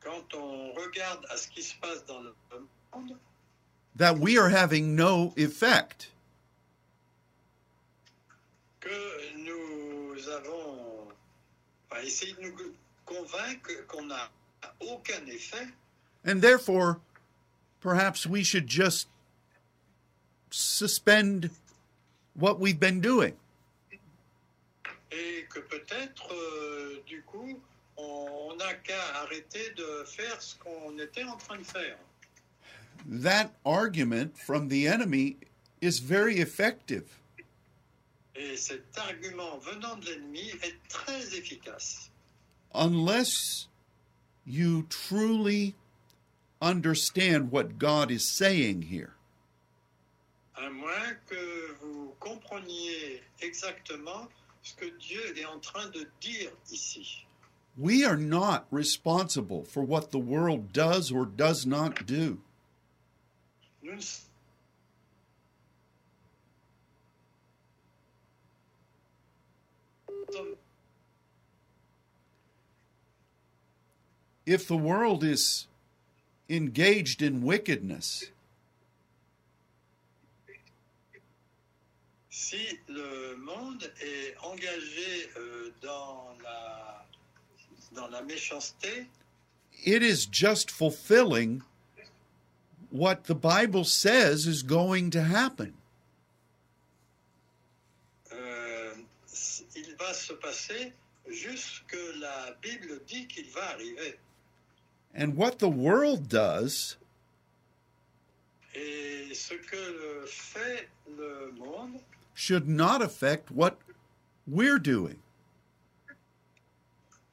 quand 0.00 0.34
on 0.34 0.72
regarde 0.74 1.24
à 1.30 1.36
ce 1.36 1.48
qui 1.48 1.62
se 1.62 1.74
passe 1.80 2.04
dans 2.06 2.20
le 2.22 2.34
monde 2.94 3.16
that 3.96 4.18
we 4.18 4.38
are 4.38 4.48
having 4.48 4.96
no 4.96 5.32
effect. 5.36 6.10
que 8.80 8.88
nous 9.36 10.28
avons 10.30 11.08
de 11.90 12.40
nous 12.40 12.74
convaincre 13.04 13.72
qu'on 13.86 14.08
aucun 14.80 15.26
effet 15.26 15.68
And 16.24 16.42
therefore, 16.42 17.00
perhaps 17.80 18.26
we 18.26 18.42
should 18.42 18.66
just 18.66 19.08
suspend 20.50 21.50
what 22.38 22.58
we've 22.60 22.80
been 22.80 23.00
doing. 23.00 23.34
et 25.10 25.46
que 25.48 25.60
peut-être 25.60 26.32
euh, 26.32 27.02
du 27.06 27.22
coup 27.22 27.58
on 27.96 28.54
n'a 28.58 28.74
qu'à 28.74 29.22
arrêter 29.22 29.70
de 29.76 30.04
faire 30.06 30.40
ce 30.40 30.54
qu'on 30.56 30.98
était 30.98 31.24
en 31.24 31.36
train 31.36 31.58
de 31.58 31.64
faire. 31.64 31.98
That 33.08 33.50
argument 33.64 34.36
from 34.36 34.68
the 34.68 34.86
enemy 34.86 35.36
is 35.80 35.98
very 36.00 36.40
effective. 36.40 37.04
Et 38.36 38.56
cet 38.56 38.96
argument 38.98 39.58
venant 39.58 39.96
de 39.96 40.06
l'ennemi 40.06 40.50
est 40.62 40.76
très 40.88 41.34
efficace. 41.36 42.10
Unless 42.74 43.66
you 44.46 44.86
truly 44.88 45.74
understand 46.60 47.50
what 47.50 47.78
God 47.78 48.10
is 48.10 48.30
saying 48.30 48.82
here. 48.82 49.14
À 50.60 50.70
moins 50.70 51.14
que 51.26 51.76
vous 51.80 52.14
compreniez 52.18 53.22
exactement 53.40 54.28
ce 54.62 54.74
que 54.74 54.86
Dieu 54.98 55.38
est 55.38 55.44
en 55.44 55.60
train 55.60 55.88
de 55.90 56.06
dire 56.20 56.50
ici. 56.72 57.24
We 57.76 58.04
are 58.04 58.16
not 58.16 58.66
responsible 58.72 59.62
for 59.62 59.84
what 59.84 60.10
the 60.10 60.18
world 60.18 60.72
does 60.72 61.12
or 61.12 61.26
does 61.26 61.64
not 61.64 62.06
do. 62.06 62.38
Nous 63.82 64.24
If 74.44 74.66
the 74.66 74.78
world 74.78 75.22
is 75.22 75.66
engaged 76.48 77.20
in 77.20 77.42
wickedness, 77.42 78.30
Si 82.50 82.78
le 82.88 83.36
monde 83.36 83.92
est 84.00 84.34
engagé 84.42 85.28
euh, 85.36 85.70
dans, 85.82 86.34
la, 86.42 87.04
dans 87.92 88.08
la 88.08 88.22
méchanceté, 88.22 89.06
it 89.84 90.02
is 90.02 90.24
just 90.24 90.70
fulfilling 90.70 91.60
what 92.90 93.24
the 93.24 93.34
Bible 93.34 93.84
says 93.84 94.46
is 94.46 94.62
going 94.62 95.10
to 95.10 95.22
happen. 95.22 95.74
euh, 98.32 98.94
il 99.76 99.94
va 99.98 100.14
se 100.14 100.32
passer 100.32 100.94
juste 101.28 101.82
que 101.86 102.18
la 102.18 102.56
Bible 102.62 103.02
dit 103.06 103.26
qu'il 103.26 103.50
va 103.50 103.72
arriver. 103.72 104.18
And 105.14 105.36
what 105.36 105.58
the 105.58 105.68
world 105.68 106.28
does 106.28 106.96
Et 108.74 109.34
ce 109.34 109.52
que 109.52 110.24
fait 110.26 110.88
le 111.14 111.52
monde 111.58 112.00
should 112.38 112.68
not 112.68 113.02
affect 113.02 113.50
what 113.50 113.76
we're 114.46 114.78
doing. 114.78 115.18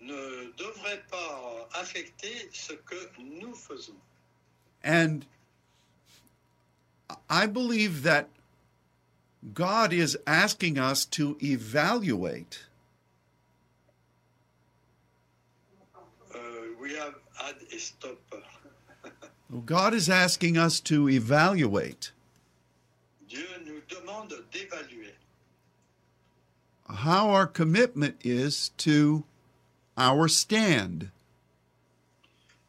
ne 0.02 0.52
devrait 0.58 1.04
pas 1.12 1.68
affecter 1.76 2.50
ce 2.52 2.74
que 2.74 2.96
nous 3.20 3.54
faisons. 3.54 4.02
And 4.84 5.28
I 7.30 7.46
believe 7.46 8.02
that 8.02 8.30
God 9.54 9.94
is 9.94 10.18
asking 10.26 10.80
us 10.80 11.06
to 11.06 11.38
evaluate 11.40 12.66
Euh, 16.34 16.40
we 16.82 16.96
have 16.96 17.14
had 17.36 17.56
a 17.72 17.78
stop. 17.78 18.18
God 19.66 19.94
is 19.94 20.10
asking 20.10 20.58
us 20.58 20.80
to 20.82 21.08
evaluate 21.10 22.12
demande 24.28 24.44
d'évaluer 24.52 25.14
how 26.88 27.30
our 27.30 27.48
commitment 27.48 28.16
is 28.24 28.70
to 28.78 29.24
our 29.98 30.28
stand. 30.28 31.12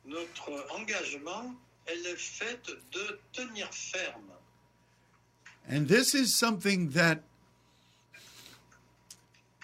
notre 0.05 0.65
engagement. 0.75 1.57
Est 1.89 2.19
faite 2.19 2.69
de 2.91 3.19
tenir 3.33 3.69
ferme. 3.71 4.33
And 5.69 5.87
this 5.87 6.17
is 6.17 6.35
something 6.35 6.91
that 6.91 7.23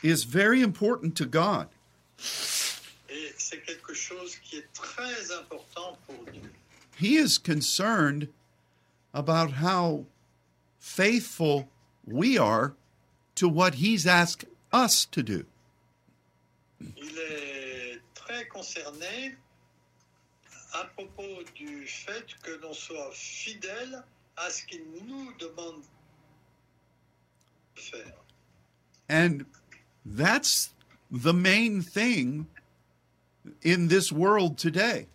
is 0.04 0.22
very 0.22 0.62
important 0.62 1.16
to 1.16 1.26
God. 1.26 1.68
Et 3.08 3.32
c'est 3.38 3.64
quelque 3.66 3.92
chose 3.92 4.36
qui 4.36 4.58
est 4.58 4.72
très 4.72 5.32
important 5.32 5.98
pour 6.06 6.24
Dieu. 6.32 6.52
He 6.96 7.16
is 7.16 7.38
concerned 7.38 8.28
about 9.12 9.54
how 9.54 10.06
faithful 10.78 11.68
we 12.06 12.38
are 12.38 12.74
to 13.36 13.48
what 13.48 13.74
He's 13.74 14.06
asked 14.06 14.44
us 14.72 15.04
to 15.06 15.22
do. 15.22 15.46
Il 16.80 17.18
est 17.18 18.00
très 18.14 18.46
concerné 18.48 19.36
à 20.72 20.84
propos 20.96 21.42
du 21.54 21.86
fait 21.86 22.26
que 22.42 22.52
l'on 22.62 22.72
soit 22.72 23.10
fidèle 23.12 24.02
à 24.36 24.50
ce 24.50 24.64
qu'il 24.64 24.82
nous 25.06 25.32
demande 25.38 25.82
de 27.76 27.80
faire. 27.80 28.18
And 29.08 29.44
that's 30.04 30.70
the 31.10 31.34
main 31.34 31.82
thing 31.82 32.46
in 33.62 33.88
this 33.88 34.10
world 34.10 34.56
today. 34.56 35.06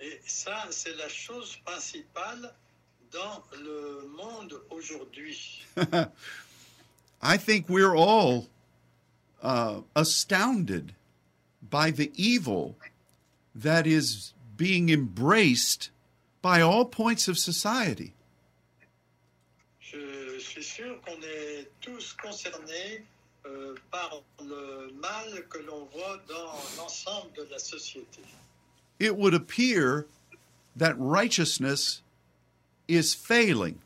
Et 0.00 0.20
ça, 0.24 0.68
c'est 0.70 0.94
la 0.96 1.08
chose 1.08 1.56
principale 1.64 2.54
dans 3.16 3.42
le 3.62 4.08
monde 4.16 4.60
aujourd'hui. 4.70 5.64
I 7.22 7.36
think 7.38 7.68
we're 7.68 7.96
all 7.96 8.48
uh, 9.42 9.80
astounded 9.94 10.92
by 11.62 11.90
the 11.90 12.12
evil 12.14 12.76
that 13.54 13.86
is 13.86 14.34
being 14.56 14.90
embraced 14.90 15.90
by 16.42 16.60
all 16.60 16.84
points 16.84 17.26
of 17.28 17.38
society. 17.38 18.12
Je 19.80 20.38
suis 20.38 20.62
sûr 20.62 21.00
qu'on 21.04 21.20
est 21.22 21.68
tous 21.80 22.14
concernés 22.22 23.02
euh, 23.46 23.74
par 23.90 24.22
le 24.40 24.92
mal 25.00 25.46
que 25.48 25.58
l'on 25.66 25.88
voit 25.92 26.20
dans 26.28 26.52
l'ensemble 26.76 27.32
de 27.34 27.46
la 27.50 27.58
société. 27.58 28.22
It 28.98 29.16
would 29.16 29.34
appear 29.34 30.06
that 30.76 30.94
righteousness 30.98 32.02
is 32.88 33.14
failing. 33.14 33.78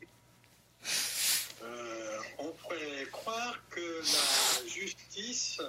Euh, 1.63 2.17
on 2.39 2.51
pourrait 2.53 3.05
croire 3.11 3.57
que 3.69 3.79
la 3.99 4.67
justice 4.67 5.59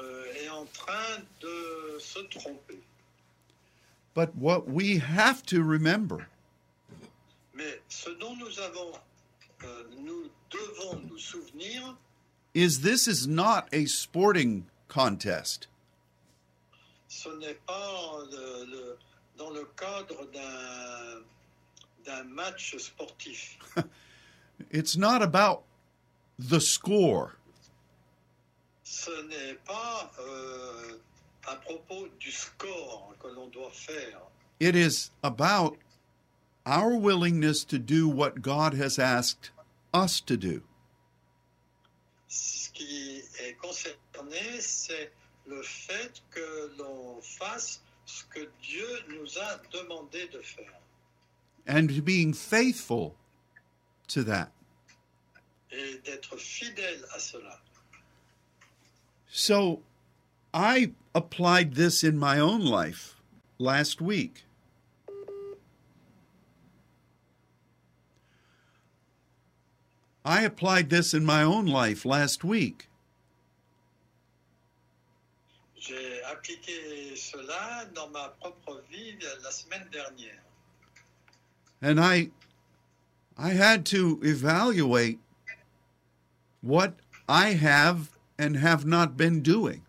euh, 0.00 0.24
est 0.42 0.48
en 0.48 0.64
train 0.66 1.18
de 1.40 1.98
se 1.98 2.20
tromper. 2.30 2.80
But 4.14 4.34
what 4.36 4.66
we 4.68 4.98
have 4.98 5.42
to 5.46 5.62
remember 5.62 6.26
Mais 7.54 7.80
ce 7.88 8.10
dont 8.18 8.36
nous 8.36 8.58
avons, 8.60 8.92
euh, 9.64 9.84
nous 9.98 10.30
devons 10.50 11.00
nous 11.08 11.18
souvenir, 11.18 11.96
is 12.54 12.80
this 12.80 13.06
is 13.06 13.26
not 13.26 13.64
a 13.72 13.86
sporting 13.86 14.64
contest. 14.88 15.68
ce 17.08 17.28
n'est 17.38 17.58
pas 17.66 18.18
euh, 18.18 18.26
le- 18.30 18.70
le- 18.70 18.98
dans 19.38 19.50
le 19.50 19.64
cadre 19.76 20.26
d'un 20.32 21.22
d'un 22.06 22.24
match 22.24 22.76
sportif. 22.78 23.58
It's 24.70 24.96
not 24.96 25.22
about 25.22 25.64
the 26.38 26.60
score. 26.60 27.36
Ce 28.84 29.10
n'est 29.28 29.58
pas 29.66 30.10
euh, 30.20 30.98
à 31.48 31.56
propos 31.56 32.08
du 32.18 32.30
score 32.30 33.14
que 33.20 33.28
l'on 33.28 33.48
doit 33.48 33.72
faire. 33.72 34.20
It 34.60 34.74
is 34.74 35.10
about 35.22 35.76
our 36.64 36.96
willingness 36.96 37.64
to 37.64 37.78
do 37.78 38.08
what 38.08 38.40
God 38.40 38.74
has 38.74 38.98
asked 38.98 39.50
us 39.92 40.20
to 40.22 40.36
do. 40.36 40.62
Ce 42.28 42.70
qui 42.70 43.22
est 43.40 43.56
concerné, 43.60 44.60
c'est 44.60 45.12
le 45.46 45.62
fait 45.62 46.22
que 46.30 46.72
l'on 46.78 47.20
fasse 47.22 47.80
ce 48.04 48.24
que 48.24 48.48
Dieu 48.62 48.88
nous 49.08 49.38
a 49.38 49.60
demandé 49.72 50.26
de 50.28 50.40
faire. 50.40 50.80
And 51.66 52.04
being 52.04 52.32
faithful 52.32 53.16
to 54.08 54.22
that. 54.24 54.50
et 55.76 56.00
d'être 56.04 56.36
fidèle 56.36 57.04
à 57.14 57.18
cela. 57.18 57.60
So 59.28 59.82
I 60.54 60.92
applied 61.14 61.74
this 61.74 62.02
in 62.02 62.16
my 62.16 62.38
own 62.38 62.64
life 62.64 63.16
last 63.58 64.00
week. 64.00 64.44
I 70.24 70.42
applied 70.42 70.90
this 70.90 71.14
in 71.14 71.24
my 71.24 71.42
own 71.42 71.66
life 71.66 72.04
last 72.04 72.42
week. 72.42 72.88
J'ai 75.78 76.20
appliqué 76.24 77.16
cela 77.16 77.84
dans 77.94 78.08
ma 78.08 78.28
propre 78.40 78.82
vie 78.90 79.16
la 79.42 79.50
semaine 79.52 79.88
dernière. 79.92 80.42
And 81.82 82.00
I 82.00 82.30
I 83.38 83.50
had 83.50 83.84
to 83.86 84.18
evaluate 84.22 85.18
what 86.62 86.94
I 87.28 87.50
have 87.50 88.10
and 88.38 88.56
have 88.56 88.86
not 88.86 89.16
been 89.16 89.42
doing. 89.42 89.82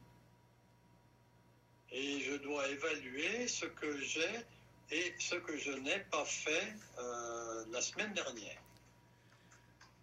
Et 1.91 2.19
je 2.19 2.37
dois 2.37 2.67
évaluer 2.67 3.47
ce 3.47 3.65
que 3.65 3.97
j'ai 4.01 4.43
et 4.91 5.13
ce 5.17 5.35
que 5.35 5.57
je 5.57 5.71
n'ai 5.71 5.99
pas 6.11 6.25
fait 6.25 6.73
euh, 6.99 7.63
la 7.71 7.81
semaine 7.81 8.13
dernière. 8.13 8.57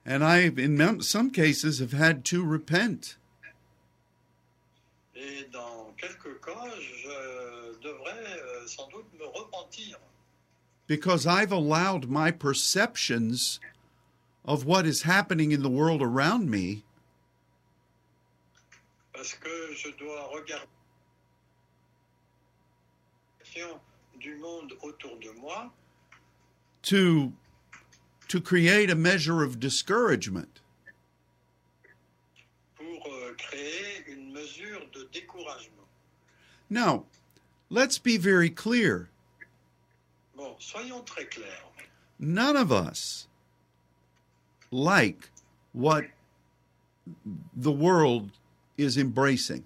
And 0.07 0.23
I 0.23 0.51
in 0.59 1.01
some 1.01 1.31
cases 1.31 1.81
have 1.81 1.93
had 1.93 2.25
to 2.27 2.45
repent. 2.45 3.17
Et 5.15 5.45
dans 5.53 5.95
quelques 5.97 6.41
cas, 6.45 6.71
je 6.81 7.79
devrais 7.81 8.39
euh, 8.39 8.67
sans 8.67 8.89
doute 8.89 9.07
me 9.19 9.27
repentir. 9.27 9.99
Because 10.87 11.27
I've 11.27 11.53
allowed 11.53 12.09
my 12.09 12.31
perceptions 12.31 13.61
of 14.45 14.65
what 14.65 14.87
is 14.87 15.03
happening 15.03 15.53
in 15.53 15.63
the 15.63 15.71
world 15.71 16.03
around 16.03 16.51
me 16.51 16.85
Parce 19.13 19.33
que 19.35 19.75
je 19.75 19.91
dois 19.99 20.29
regarder 20.35 20.67
du 24.21 24.37
monde 24.39 24.73
autour 24.83 25.19
de 25.21 25.31
moi 25.41 25.71
to 26.83 27.33
to 28.29 28.41
create 28.41 28.91
a 28.91 28.95
measure 28.95 29.43
of 29.43 29.61
discouragement. 29.61 30.61
pour 32.77 33.07
euh, 33.07 33.35
créer 33.37 34.05
une 34.09 34.33
mesure 34.33 34.81
de 34.93 35.09
découragement. 35.13 35.87
Now, 36.71 37.05
let's 37.69 37.99
be 37.99 38.17
very 38.17 38.51
clear. 38.51 39.11
Bon, 40.37 40.57
soyons 40.59 41.05
très 41.05 41.29
clairs. 41.31 41.71
None 42.19 42.57
of 42.57 42.73
us 42.73 43.29
like 44.71 45.31
what 45.73 46.05
the 47.55 47.73
world 47.73 48.31
is 48.77 48.97
embracing. 48.99 49.65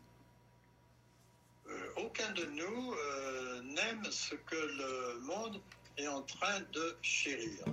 Euh, 1.69 1.73
aucun 1.97 2.33
de 2.35 2.45
nous 2.47 2.93
euh, 2.93 3.63
n'aime 3.63 4.05
ce 4.11 4.35
que 4.35 4.57
le 4.57 5.21
monde 5.27 5.61
est 5.97 6.09
en 6.09 6.23
train 6.23 6.61
de 6.73 6.97
chérir. 7.03 7.65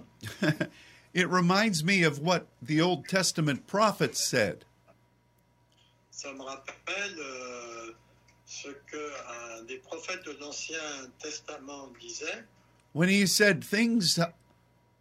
it 1.14 1.30
reminds 1.30 1.84
me 1.84 2.04
of 2.04 2.20
what 2.20 2.48
the 2.62 2.80
Old 2.82 3.08
Testament 3.08 3.68
prophets 3.68 4.20
said. 4.20 4.66
Ça 6.12 6.32
me 6.34 6.44
rappelle 6.44 7.20
euh, 7.20 7.92
ce 8.46 8.70
que 8.88 9.58
un 9.58 9.64
des 9.64 9.78
prophètes 9.80 10.24
de 10.26 10.32
l'Ancien 10.40 11.12
Testament 11.20 11.92
disait 12.00 12.46
when 12.96 13.10
he 13.10 13.26
said 13.26 13.62
things 13.62 14.18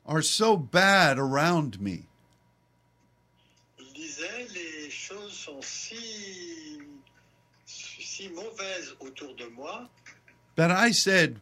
are 0.04 0.20
so 0.20 0.56
bad 0.56 1.16
around 1.16 1.80
me 1.80 2.08
Il 3.78 3.92
disait 3.94 4.48
les 4.52 4.90
choses 4.90 5.32
sont 5.32 5.62
si 5.62 6.80
si 7.64 8.28
mauvaises 8.30 8.96
autour 9.00 9.34
de 9.36 9.46
moi 9.54 9.88
that 10.56 10.70
I 10.72 10.90
said, 10.90 11.40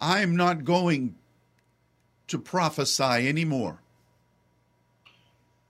I'm 0.00 0.36
not 0.36 0.64
going 0.64 1.14
to 2.28 2.38
prophesy 2.38 3.28
anymore. 3.28 3.80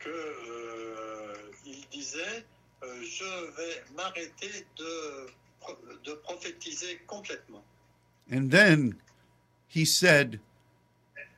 que 0.00 0.08
euh, 0.08 1.34
il 1.66 1.84
disait 1.92 2.44
euh, 2.82 3.02
je 3.02 3.24
vais 3.56 3.82
m'arrêter 3.96 4.66
de 4.76 5.30
de 6.04 6.14
prophétiser 6.14 7.00
complètement. 7.06 7.62
And 8.30 8.50
then 8.50 8.96
he 9.68 9.84
said, 9.84 10.40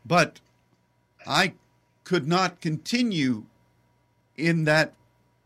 But 0.07 0.41
I 1.27 1.55
could 2.05 2.27
not 2.27 2.61
continue 2.61 3.45
in 4.37 4.65
that 4.65 4.95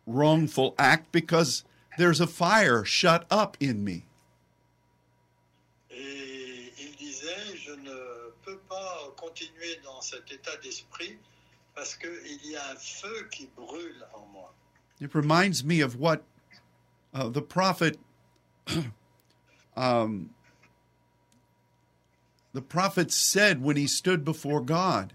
wrongful 0.06 0.74
act 0.78 1.10
because 1.10 1.64
there's 1.98 2.20
a 2.20 2.26
fire 2.26 2.84
shut 2.84 3.26
up 3.30 3.56
in 3.58 3.82
me. 3.82 4.04
Et 5.90 6.72
il 6.78 6.96
disait, 6.96 7.56
je 7.56 7.72
ne 7.72 8.30
peux 8.44 8.58
pas 8.68 9.12
continuer 9.16 9.80
dans 9.84 10.00
cet 10.00 10.30
état 10.30 10.56
d'esprit 10.62 11.16
parce 11.74 11.94
qu'il 11.94 12.10
y 12.44 12.56
a 12.56 12.70
un 12.70 12.76
feu 12.76 13.28
qui 13.30 13.48
brûle 13.56 14.04
en 14.14 14.26
moi. 14.32 14.50
It 15.00 15.14
reminds 15.14 15.64
me 15.64 15.80
of 15.80 15.98
what 15.98 16.22
uh, 17.14 17.28
the 17.28 17.42
prophet, 17.42 17.98
um, 19.76 20.30
the 22.54 22.62
prophet 22.62 23.10
said 23.10 23.60
when 23.60 23.76
he 23.76 23.86
stood 23.86 24.24
before 24.24 24.60
God. 24.60 25.12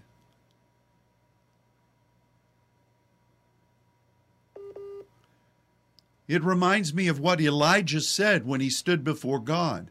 It 6.28 6.44
reminds 6.44 6.94
me 6.94 7.08
of 7.08 7.18
what 7.18 7.40
Elijah 7.40 8.02
said 8.02 8.46
when 8.46 8.60
he 8.60 8.70
stood 8.70 9.02
before 9.02 9.40
God. 9.40 9.90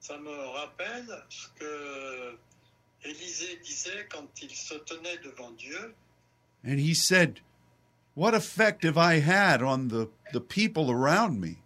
Ça 0.00 0.18
me 0.18 0.30
rappelle 0.30 1.22
ce 1.28 1.48
que 1.58 2.38
Élisée 3.04 3.60
disait 3.62 4.08
quand 4.08 4.28
il 4.42 4.50
se 4.50 4.74
tenait 4.86 5.22
devant 5.22 5.50
Dieu. 5.58 5.92
And 6.64 6.78
he 6.78 6.94
said, 6.94 7.40
What 8.14 8.34
effect 8.34 8.84
have 8.84 8.96
I 8.96 9.18
had 9.18 9.60
on 9.60 9.88
the, 9.88 10.08
the 10.32 10.40
people 10.40 10.90
around 10.90 11.40
me? 11.40 11.58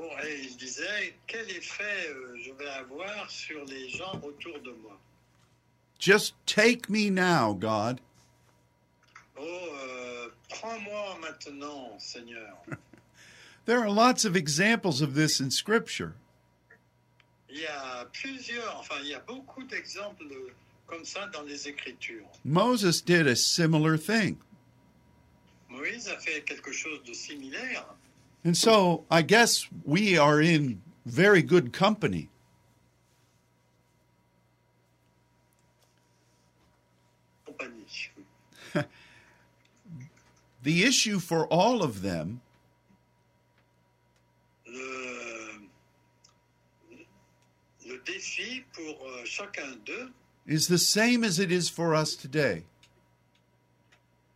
Bon, 0.00 0.08
et 0.24 0.44
il 0.44 0.56
disait, 0.56 1.14
quel 1.26 1.50
effet 1.50 2.08
euh, 2.08 2.34
je 2.42 2.52
vais 2.52 2.70
avoir 2.70 3.30
sur 3.30 3.62
les 3.66 3.90
gens 3.90 4.18
autour 4.22 4.58
de 4.60 4.70
moi? 4.82 4.98
Just 5.98 6.34
take 6.46 6.88
me 6.88 7.10
now, 7.10 7.52
God. 7.52 8.00
Oh, 9.36 9.42
euh, 9.42 10.30
prends-moi 10.48 11.18
maintenant, 11.20 11.98
Seigneur. 11.98 12.56
There 13.66 13.80
are 13.80 13.90
lots 13.90 14.24
of 14.24 14.36
examples 14.36 15.02
of 15.02 15.14
this 15.14 15.38
in 15.38 15.50
Scripture. 15.50 16.14
Il 17.50 17.58
y 17.58 17.66
a 17.66 18.06
plusieurs, 18.06 18.78
enfin, 18.78 18.94
il 19.02 19.08
y 19.08 19.14
a 19.14 19.20
beaucoup 19.20 19.64
d'exemples 19.64 20.24
comme 20.86 21.04
ça 21.04 21.26
dans 21.26 21.42
les 21.42 21.68
Écritures. 21.68 22.26
Moses 22.42 23.02
did 23.02 23.26
a 23.26 23.36
similar 23.36 23.98
thing. 23.98 24.38
Moïse 25.68 26.08
a 26.08 26.18
fait 26.18 26.40
quelque 26.46 26.72
chose 26.72 27.02
de 27.04 27.12
similaire. 27.12 27.84
And 28.44 28.56
so 28.56 29.04
I 29.10 29.22
guess 29.22 29.66
we 29.84 30.16
are 30.16 30.40
in 30.40 30.80
very 31.04 31.42
good 31.42 31.72
company. 31.72 32.28
The 40.62 40.84
issue 40.84 41.20
for 41.20 41.46
all 41.46 41.82
of 41.82 42.02
them 42.02 42.42
Le, 44.66 45.66
le 47.86 47.98
défi 48.04 48.62
pour 48.72 49.06
euh, 49.06 49.24
chacun 49.24 49.82
d'eux, 49.84 50.12
is 50.46 50.68
the 50.68 50.78
same 50.78 51.24
as 51.24 51.38
it 51.38 51.50
is 51.50 51.68
for 51.70 51.94
us 51.94 52.14
today. 52.14 52.64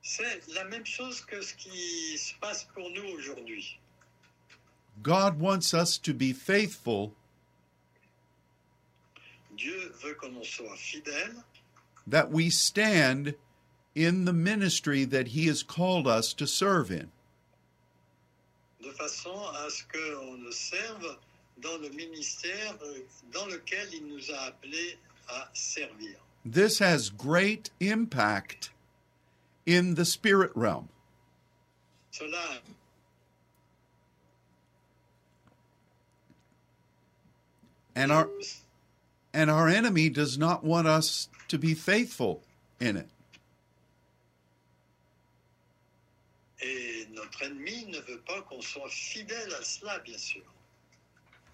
c'est 0.02 0.46
la 0.54 0.64
même 0.64 0.84
chose 0.84 1.22
que 1.22 1.40
ce 1.40 1.54
qui 1.54 2.18
se 2.18 2.34
passe 2.40 2.64
pour 2.74 2.88
nous 2.90 3.08
aujourd'hui. 3.16 3.78
God 5.02 5.38
wants 5.38 5.74
us 5.74 5.98
to 5.98 6.14
be 6.14 6.32
faithful 6.32 7.12
Dieu 9.56 9.92
veut 10.02 10.18
que 10.18 10.28
soit 10.44 10.76
fidèle, 10.76 11.44
that 12.06 12.30
we 12.30 12.50
stand 12.50 13.34
in 13.94 14.24
the 14.24 14.32
ministry 14.32 15.04
that 15.04 15.28
He 15.28 15.46
has 15.46 15.62
called 15.62 16.08
us 16.08 16.32
to 16.34 16.46
serve 16.46 16.90
in. 16.90 17.10
de 18.84 18.90
façon 18.90 19.34
à 19.54 19.70
ce 19.70 19.82
qu'on 19.84 20.42
le 20.42 20.52
serve 20.52 21.16
dans 21.58 21.78
le 21.80 21.88
ministère 21.90 22.76
euh, 22.82 23.00
dans 23.32 23.46
lequel 23.46 23.88
il 23.94 24.06
nous 24.06 24.30
a 24.30 24.48
appelés 24.48 24.98
à 25.28 25.48
servir. 25.54 26.16
This 26.44 26.80
has 26.80 27.08
great 27.08 27.70
impact 27.80 28.70
in 29.66 29.94
the 29.94 30.04
spirit 30.04 30.50
realm. 30.54 30.88
Cela 32.10 32.60
And 37.94 38.10
our 38.10 38.28
and 39.32 39.50
our 39.50 39.68
enemy 39.68 40.08
does 40.08 40.38
not 40.38 40.64
want 40.64 40.86
us 40.86 41.28
to 41.48 41.58
be 41.58 41.74
faithful 41.74 42.42
in 42.80 42.96
it. 42.96 43.08
et 46.64 47.08
notre 47.12 47.42
ennemi 47.42 47.86
ne 47.86 48.00
veut 48.00 48.20
pas 48.26 48.40
qu'on 48.42 48.60
soit 48.60 48.88
fidèle 48.88 49.52
à 49.54 49.62
cela, 49.62 49.98
bien 50.00 50.18
sûr. 50.18 50.42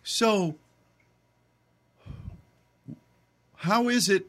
So 0.03 0.57
how 3.57 3.89
is 3.89 4.09
it 4.09 4.27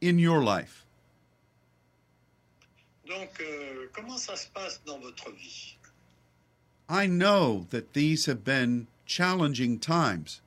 in 0.00 0.18
your 0.18 0.42
life? 0.42 0.86
Donc, 3.06 3.40
euh, 3.40 3.88
comment 3.92 4.18
ça 4.18 4.36
se 4.36 4.48
passe 4.48 4.80
dans 4.84 5.00
votre 5.00 5.30
vie 5.32 5.76
I 6.88 7.06
know 7.06 7.66
that 7.70 7.92
these 7.92 8.26
have 8.26 8.44
been 8.44 8.86
challenging 9.06 9.78
times. 9.78 10.40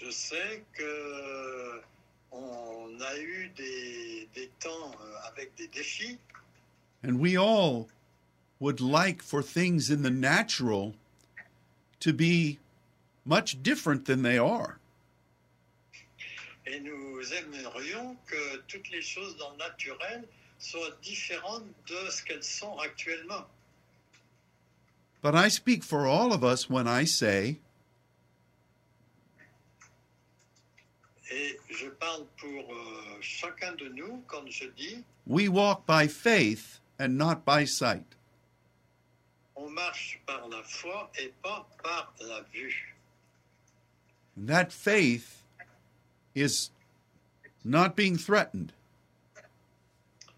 Je 0.00 0.10
sais 0.10 0.62
que 0.74 0.82
euh, 0.84 1.80
on 2.30 3.00
a 3.00 3.18
eu 3.18 3.50
des, 3.56 4.28
des 4.34 4.48
temps 4.60 4.92
euh, 5.00 5.28
avec 5.28 5.54
des 5.56 5.68
défis 5.68 6.18
And 7.04 7.18
we 7.20 7.36
all 7.36 7.88
would 8.60 8.80
like 8.80 9.22
for 9.22 9.42
things 9.42 9.90
in 9.90 10.02
the 10.02 10.10
natural 10.10 10.94
to 12.00 12.12
be 12.12 12.58
much 13.24 13.62
different 13.62 14.04
than 14.06 14.22
they 14.22 14.38
are. 14.38 14.78
et 16.66 16.80
nous 16.80 17.20
aimerions 17.32 18.16
que 18.26 18.58
toutes 18.68 18.90
les 18.90 19.00
choses 19.00 19.36
dans 19.38 19.52
le 19.52 19.56
naturel 19.58 20.24
soient 20.58 20.90
différentes 21.02 21.64
de 21.86 22.10
ce 22.10 22.22
qu'elles 22.24 22.44
sont 22.44 22.76
actuellement. 22.78 23.46
But 25.22 25.34
I 25.34 25.48
speak 25.48 25.82
for 25.82 26.06
all 26.06 26.32
of 26.32 26.44
us 26.44 26.68
when 26.68 26.86
I 26.86 27.04
say 27.06 27.58
Et 31.30 31.58
je 31.70 31.88
parle 31.88 32.24
pour 32.38 32.74
euh, 32.74 33.18
chacun 33.20 33.74
de 33.74 33.88
nous 33.88 34.22
quand 34.26 34.48
je 34.48 34.66
dis 34.68 35.04
we 35.26 35.48
walk 35.48 35.86
by 35.86 36.08
faith 36.08 36.80
and 36.98 37.18
not 37.18 37.44
by 37.44 37.66
sight. 37.66 38.18
on 39.58 39.70
marche 39.70 40.20
par 40.26 40.48
la 40.48 40.62
foi 40.62 41.10
et 41.18 41.32
pas 41.42 41.66
par 41.82 42.14
la 42.20 42.42
vue. 42.52 42.94
That 44.36 44.72
faith 44.72 45.42
is 46.34 46.70
not 47.64 47.96
being 47.96 48.16
threatened. 48.16 48.72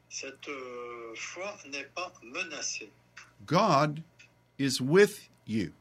Cette 0.09 0.48
euh, 0.48 1.14
foi 1.14 1.57
n'est 1.70 1.88
pas 1.94 2.12
menacée. 2.22 2.90
God 3.46 4.03
is 4.59 4.81
with 4.81 5.29
you. 5.46 5.72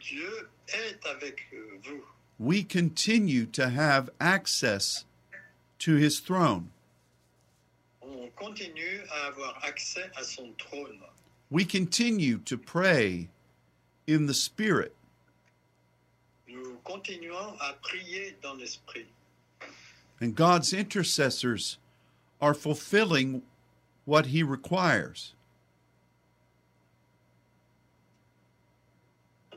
Dieu 0.00 0.48
est 0.68 1.06
avec 1.06 1.46
vous. 1.84 2.02
We 2.42 2.64
continue 2.64 3.46
to 3.52 3.68
have 3.68 4.10
access 4.20 5.04
to 5.78 5.94
his 5.94 6.18
throne. 6.18 6.70
On 8.02 8.28
continue 8.34 9.00
à 9.12 9.28
avoir 9.28 9.54
accès 9.62 10.10
à 10.18 10.24
son 10.24 10.52
trône. 10.58 10.98
We 11.50 11.64
continue 11.64 12.38
to 12.38 12.58
pray 12.58 13.28
in 14.08 14.26
the 14.26 14.34
Spirit. 14.34 14.92
Nous 16.48 16.78
continuons 16.84 17.56
à 17.60 17.74
prier 17.80 18.34
dans 18.42 18.58
l'esprit. 18.58 19.06
And 20.20 20.34
God's 20.34 20.72
intercessors 20.72 21.78
are 22.40 22.54
fulfilling 22.54 23.42
what 24.04 24.26
he 24.26 24.42
requires. 24.42 25.34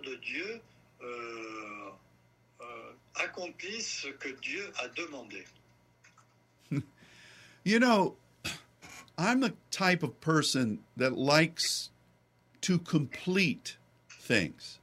De 0.03 0.15
Dieu 0.17 0.61
euh, 1.03 1.35
accomplissent 3.25 4.01
ce 4.03 4.07
que 4.09 4.29
Dieu 4.41 4.71
a 4.83 4.87
demandé. 4.89 5.43
You 7.63 7.79
know, 7.79 8.15
I'm 9.17 9.39
the 9.39 9.53
type 9.71 10.03
of 10.03 10.21
person 10.21 10.79
that 10.97 11.17
likes 11.17 11.89
to 12.61 12.77
complete 12.77 13.77
things. 14.07 14.79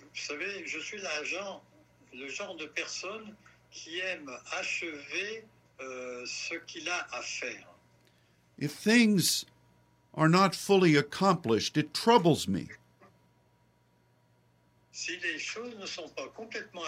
Vous 0.00 0.34
savez, 0.34 0.66
je 0.66 0.78
suis 0.80 0.98
l'agent, 0.98 1.62
le 2.12 2.28
genre 2.28 2.56
de 2.56 2.66
personne 2.66 3.34
qui 3.70 4.00
aime 4.00 4.30
achever 4.52 5.44
euh, 5.80 6.24
ce 6.26 6.54
qu'il 6.66 6.88
a 6.88 7.06
à 7.12 7.22
faire. 7.22 7.68
If 8.58 8.72
things 8.72 9.44
are 10.14 10.28
not 10.28 10.54
fully 10.54 10.96
accomplished, 10.96 11.76
it 11.76 11.92
troubles 11.92 12.48
me. 12.48 12.68
Si 14.96 15.14
les 15.18 15.38
choses 15.38 15.76
ne 15.78 15.84
sont 15.84 16.08
pas 16.16 16.26
complètement 16.28 16.80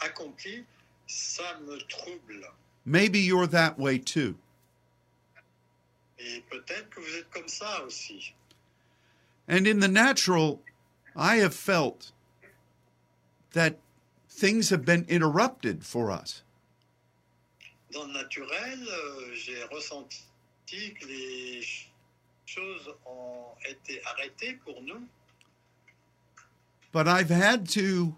accomplies, 0.00 0.64
ça 1.08 1.58
me 1.66 1.76
trouble. 1.88 2.46
Maybe 2.86 3.18
you're 3.18 3.48
that 3.48 3.76
way 3.80 3.98
too. 3.98 4.36
Et 6.20 6.40
peut-être 6.48 6.88
que 6.90 7.00
vous 7.00 7.16
êtes 7.16 7.28
comme 7.30 7.48
ça 7.48 7.82
aussi. 7.82 8.32
And 9.48 9.66
in 9.66 9.80
the 9.80 9.88
natural, 9.88 10.60
I 11.16 11.38
have 11.38 11.52
felt 11.52 12.12
that 13.54 13.74
things 14.28 14.70
have 14.70 14.84
been 14.84 15.04
interrupted 15.08 15.82
for 15.84 16.12
us. 16.12 16.44
Dans 17.90 18.06
le 18.06 18.12
naturel, 18.12 18.86
euh, 18.88 19.34
j'ai 19.34 19.64
ressenti 19.64 20.22
que 20.94 21.06
les 21.06 21.60
ch- 21.60 21.90
choses 22.46 22.88
ont 23.04 23.48
été 23.68 24.00
arrêtées 24.04 24.54
pour 24.64 24.80
nous, 24.82 25.02
But 26.92 27.08
I've 27.08 27.30
had 27.30 27.68
to 27.70 28.14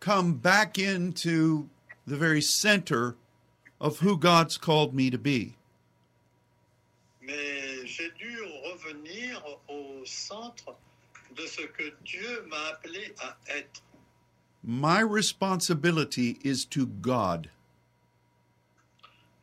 come 0.00 0.34
back 0.34 0.78
into 0.78 1.68
the 2.06 2.16
very 2.16 2.40
center 2.40 3.16
of 3.80 3.98
who 4.00 4.18
God's 4.18 4.56
called 4.56 4.94
me 4.94 5.10
to 5.10 5.18
be. 5.18 5.54
mais 7.22 7.84
j'ai 7.84 8.10
dû 8.18 8.34
revenir 8.64 9.42
au 9.68 10.04
centre 10.04 10.74
de 11.36 11.46
ce 11.46 11.62
que 11.66 11.92
Dieu 12.04 12.46
m'a 12.48 12.72
appelé 12.72 13.12
à 13.20 13.34
être. 13.48 13.82
My 14.62 15.00
responsibility 15.00 16.38
is 16.42 16.64
to 16.66 16.86
God. 16.86 17.50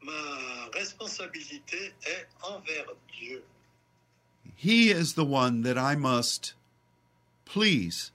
ma 0.01 0.69
responsabilité 0.73 1.93
est 2.05 2.27
envers 2.43 2.95
Dieu. 3.17 3.43
He 4.55 4.89
is 4.89 5.13
the 5.13 5.25
one 5.25 5.61
that 5.61 5.77
I 5.77 5.95
must 5.95 6.53
please. 7.45 8.11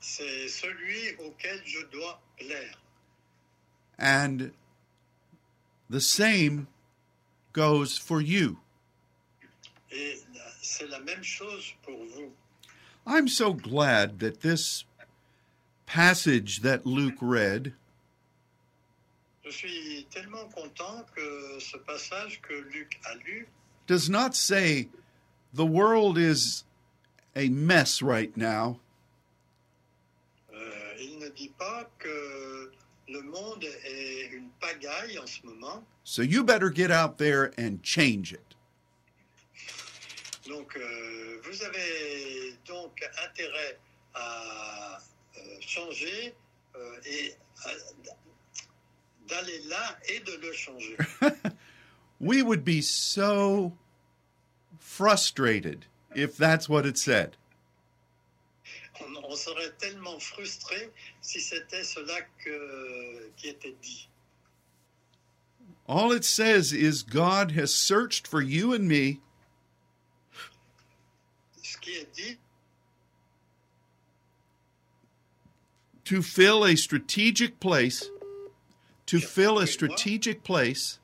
C'est 0.00 0.48
celui 0.48 1.14
auquel 1.18 1.60
je 1.64 1.84
dois 1.92 2.20
plaire. 2.38 2.78
And 3.98 4.52
the 5.90 6.00
same 6.00 6.68
goes 7.52 7.98
for 7.98 8.20
you. 8.20 8.58
Et 9.90 10.20
c'est 10.62 10.88
la 10.88 11.00
même 11.00 11.22
chose 11.22 11.74
pour 11.82 11.98
vous. 12.14 12.32
I'm 13.06 13.26
so 13.26 13.52
glad 13.54 14.20
that 14.20 14.40
this 14.40 14.84
passage 15.86 16.60
that 16.60 16.86
Luke 16.86 17.16
read 17.20 17.72
Je 19.44 19.50
suis 19.50 20.06
tellement 20.10 20.44
content 20.54 21.06
que 21.16 21.58
ce 21.58 21.78
passage 21.78 22.40
que 22.42 22.52
Luc 22.52 23.00
a 23.10 23.14
lu 23.24 23.48
does 23.86 24.10
not 24.10 24.34
say 24.34 24.90
the 25.54 25.64
world 25.64 26.18
is 26.18 26.64
a 27.38 27.48
mess 27.48 28.02
right 28.02 28.36
now. 28.36 28.80
Il 31.00 31.18
ne 31.20 31.28
dit 31.28 31.52
pas 31.58 31.88
que 31.98 32.72
le 33.08 33.22
monde 33.22 33.64
est 33.84 34.30
une 34.32 34.50
pagaille 34.60 35.18
en 35.18 35.26
ce 35.26 35.40
moment, 35.46 35.84
So 36.04 36.22
you 36.22 36.42
better 36.42 36.70
get 36.70 36.90
out 36.90 37.18
there 37.18 37.52
and 37.56 37.78
change 37.82 38.32
it. 38.32 38.42
donc 40.48 40.76
euh, 40.76 41.40
vous 41.44 41.62
avez 41.62 42.54
donc 42.66 42.98
intérêt 43.22 43.78
à 44.14 44.98
euh, 45.36 45.40
changer 45.60 46.34
euh, 46.74 47.00
et 47.06 47.34
d'aller 49.28 49.60
là 49.68 49.98
et 50.08 50.20
de 50.20 50.32
le 50.40 50.52
changer. 50.52 50.96
We 52.20 52.42
would 52.42 52.64
be 52.64 52.80
so 52.82 53.74
frustrated 54.80 55.84
if 56.14 56.36
that's 56.36 56.68
what 56.68 56.86
it 56.86 56.98
said. 56.98 57.36
On, 59.00 59.16
on 59.24 59.36
serait 59.36 59.72
tellement 59.78 60.20
frustré 60.20 60.90
si 61.20 61.38
c'était 61.40 61.84
cela 61.84 62.20
que- 62.44 63.30
qui 63.36 63.48
était 63.48 63.74
dit. 63.80 64.08
All 65.86 66.12
it 66.12 66.24
says 66.24 66.72
is 66.72 67.02
God 67.02 67.52
has 67.52 67.74
searched 67.74 68.26
for 68.26 68.42
you 68.42 68.72
and 68.74 68.86
me 68.88 69.20
Ce 71.62 71.76
qui 71.76 71.92
est 71.92 72.12
dit, 72.14 72.38
to 76.04 76.22
fill 76.22 76.64
a 76.64 76.76
strategic 76.76 77.60
place, 77.60 78.08
to 79.06 79.18
fill 79.20 79.58
a 79.58 79.66
strategic 79.66 80.42
place 80.42 80.98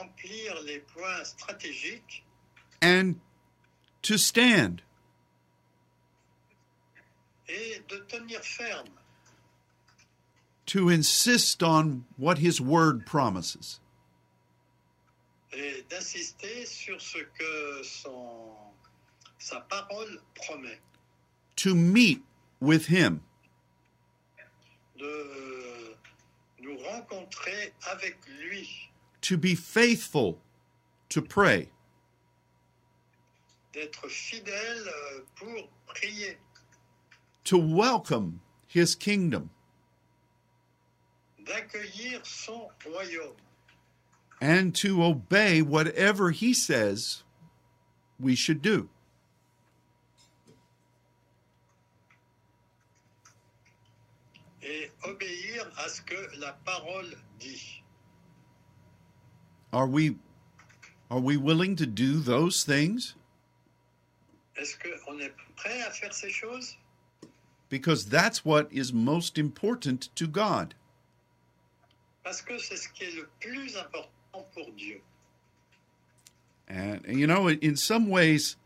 remplir 0.00 0.62
les 0.64 0.80
points 0.80 1.24
stratégiques. 1.24 2.24
And 2.82 3.16
to 4.02 4.16
stand. 4.16 4.82
et 7.50 7.82
de 7.88 7.98
tenir 8.08 8.40
ferme, 8.42 8.86
to 10.66 10.88
insist 10.88 11.62
on 11.62 12.04
what 12.16 12.38
his 12.38 12.60
word 12.60 13.04
promises. 13.04 13.80
et 15.52 15.84
d'insister 15.88 16.64
sur 16.64 17.00
ce 17.00 17.18
que 17.18 17.82
son, 17.82 18.54
sa 19.38 19.60
parole 19.62 20.20
promet, 20.36 20.78
to 21.56 21.74
meet 21.74 22.22
with 22.60 22.86
him, 22.86 23.20
de 24.96 25.96
nous 26.60 26.78
rencontrer 26.78 27.72
avec 27.90 28.16
lui, 28.38 28.89
to 29.22 29.36
be 29.36 29.54
faithful 29.54 30.38
to 31.08 31.22
pray, 31.22 31.68
euh, 33.76 33.86
pour 35.36 35.68
prier, 35.86 36.36
to 37.44 37.58
welcome 37.58 38.40
his 38.66 38.94
kingdom, 38.94 39.50
son 42.22 42.68
and 44.40 44.74
to 44.74 45.02
obey 45.02 45.60
whatever 45.60 46.30
he 46.30 46.54
says 46.54 47.22
we 48.18 48.34
should 48.34 48.62
do. 48.62 48.88
et 54.70 54.90
obéir 55.02 55.70
à 55.78 55.88
ce 55.88 56.02
que 56.02 56.38
la 56.38 56.52
parole 56.64 57.16
dit. 57.38 57.82
Are 59.72 59.86
we 59.86 60.16
are 61.10 61.20
we 61.20 61.36
willing 61.36 61.76
to 61.76 61.86
do 61.86 62.20
those 62.20 62.64
things? 62.64 63.14
Est-ce 64.56 64.76
qu'on 64.78 65.18
est 65.20 65.32
prêt 65.56 65.82
à 65.86 65.90
faire 65.90 66.12
ces 66.12 66.30
choses 66.30 66.76
Because 67.68 68.06
that's 68.06 68.44
what 68.44 68.68
is 68.72 68.92
most 68.92 69.38
important 69.38 70.08
to 70.16 70.26
God. 70.26 70.74
Parce 72.24 72.42
que 72.42 72.58
c'est 72.58 72.76
ce 72.76 72.88
qui 72.88 73.04
est 73.04 73.14
le 73.14 73.28
plus 73.40 73.76
important 73.76 74.46
pour 74.52 74.70
Dieu. 74.76 75.00
And 76.68 77.00
you 77.06 77.26
know, 77.26 77.48
in 77.48 77.76
some 77.76 78.08
ways, 78.08 78.56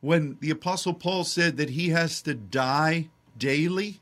when 0.00 0.36
the 0.40 0.50
Apostle 0.50 0.94
Paul 0.94 1.24
said 1.24 1.56
that 1.56 1.70
he 1.70 1.88
has 1.88 2.22
to 2.22 2.34
die 2.34 3.08
daily, 3.36 4.00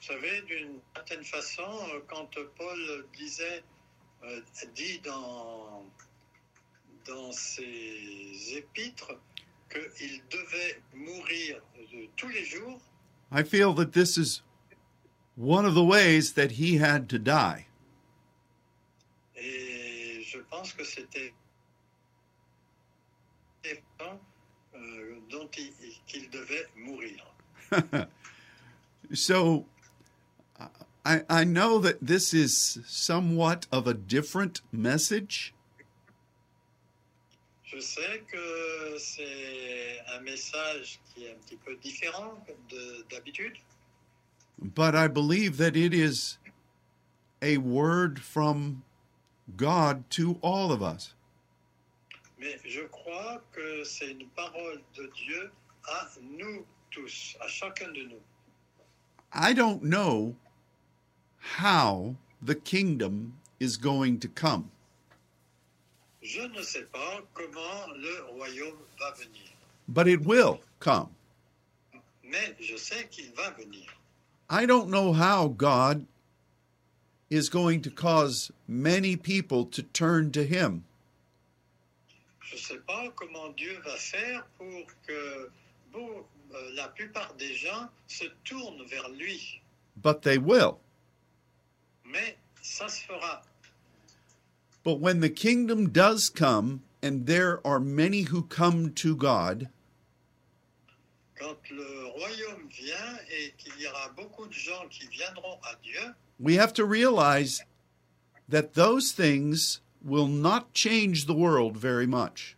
Vous 0.00 0.14
savez, 0.14 0.40
d'une 0.46 0.80
certaine 0.94 1.24
façon, 1.24 1.68
euh, 1.92 2.00
quand 2.08 2.30
Paul 2.56 3.04
disait, 3.18 3.62
euh, 4.24 4.40
dit 4.74 4.98
dans, 5.00 5.84
dans 7.06 7.32
ses 7.32 8.56
épîtres 8.56 9.12
qu'il 9.70 10.22
devait 10.30 10.80
mourir 10.94 11.60
euh, 11.78 12.06
tous 12.16 12.28
les 12.28 12.44
jours, 12.44 12.80
I 13.30 13.42
feel 13.44 13.74
that 13.74 13.92
this 13.92 14.16
is 14.16 14.42
one 15.36 15.66
of 15.66 15.74
the 15.74 15.84
ways 15.84 16.32
that 16.34 16.52
he 16.52 16.76
had 16.78 17.08
to 17.08 17.18
die. 17.18 17.66
et 19.36 20.22
je 20.24 20.38
pense 20.50 20.72
que 20.72 20.82
c'était 20.84 21.32
euh, 24.00 25.14
dont 25.30 25.48
il- 25.56 25.72
qu'il 26.06 26.28
devait 26.30 26.66
mourir. 26.76 27.24
So 29.14 29.64
I, 31.08 31.22
I 31.30 31.44
know 31.44 31.78
that 31.78 31.98
this 32.02 32.34
is 32.34 32.80
somewhat 32.86 33.66
of 33.72 33.86
a 33.86 33.94
different 33.94 34.60
message, 34.72 35.54
Je 37.64 37.80
sais 37.80 38.22
que 38.26 38.98
c'est 38.98 40.00
un 40.14 40.20
message 40.22 40.98
qui 41.14 41.24
est 41.24 41.30
un 41.32 41.38
petit 41.46 41.56
peu 41.56 41.76
différent 41.76 42.34
de- 42.70 43.04
d'habitude, 43.10 43.56
but 44.58 44.94
I 44.94 45.06
believe 45.08 45.56
that 45.58 45.76
it 45.76 45.92
is 45.94 46.38
a 47.42 47.58
word 47.58 48.18
from 48.20 48.82
God 49.56 50.08
to 50.10 50.38
all 50.42 50.72
of 50.72 50.82
us. 50.82 51.14
mais 52.38 52.56
je 52.64 52.86
crois 52.88 53.42
que 53.52 53.84
c'est 53.84 54.10
une 54.12 54.28
parole 54.36 54.80
de 54.96 55.10
Dieu 55.14 55.50
à 55.90 56.08
nous 56.22 56.64
tous, 56.90 57.36
à 57.40 57.48
chacun 57.48 57.88
de 57.92 58.02
nous. 58.04 58.20
I 59.32 59.52
don't 59.52 59.82
know 59.82 60.34
how 61.38 62.14
the 62.42 62.54
kingdom 62.54 63.34
is 63.60 63.76
going 63.76 64.18
to 64.20 64.28
come, 64.28 64.70
Je 66.22 66.40
ne 66.48 66.62
sais 66.62 66.84
pas 66.92 67.22
comment 67.34 67.86
le 67.96 68.24
royaume 68.36 68.78
va 68.98 69.12
venir, 69.16 69.52
but 69.88 70.06
it 70.08 70.20
will 70.24 70.60
come. 70.80 71.08
mais 72.24 72.54
je 72.60 72.76
sais 72.76 73.08
qu'il 73.10 73.32
va 73.34 73.50
venir. 73.56 73.86
I 74.50 74.66
don't 74.66 74.88
know 74.90 75.12
how 75.12 75.48
God 75.48 76.06
is 77.30 77.48
going 77.50 77.82
to 77.82 77.90
cause 77.90 78.50
many 78.66 79.16
people 79.16 79.64
to 79.66 79.82
turn 79.82 80.30
to 80.32 80.44
Him, 80.44 80.84
Je 82.40 82.54
ne 82.56 82.60
sais 82.60 82.78
pas 82.86 83.10
comment 83.14 83.50
Dieu 83.56 83.78
va 83.84 83.96
faire 83.96 84.46
pour 84.58 84.86
que 85.06 85.50
bon, 85.92 86.24
euh, 86.54 86.70
la 86.74 86.88
plupart 86.88 87.34
des 87.38 87.54
gens 87.54 87.88
se 88.06 88.24
tournent 88.44 88.84
vers 88.88 89.08
lui, 89.10 89.60
but 89.96 90.22
they 90.22 90.38
will. 90.38 90.78
Mais 92.10 92.36
ça 92.62 92.88
se 92.88 93.00
fera. 93.04 93.42
But 94.84 95.00
when 95.00 95.20
the 95.20 95.28
kingdom 95.30 95.90
does 95.90 96.30
come, 96.30 96.82
and 97.02 97.26
there 97.26 97.60
are 97.66 97.80
many 97.80 98.22
who 98.22 98.42
come 98.42 98.92
to 98.94 99.14
God, 99.16 99.68
Quand 101.36 101.58
le 101.70 102.06
royaume 102.16 102.68
vient 102.68 103.18
et 103.30 103.52
qu'il 103.58 103.72
y 103.80 103.86
aura 103.86 104.08
beaucoup 104.16 104.46
de 104.48 104.52
gens 104.52 104.88
qui 104.90 105.06
viendront 105.06 105.58
à 105.62 105.76
Dieu, 105.82 106.14
we 106.40 106.56
have 106.56 106.72
to 106.72 106.84
realize 106.84 107.62
that 108.48 108.74
those 108.74 109.12
things 109.12 109.80
will 110.02 110.26
not 110.26 110.72
change 110.74 111.26
the 111.26 111.34
world 111.34 111.76
very 111.76 112.06
much. 112.06 112.56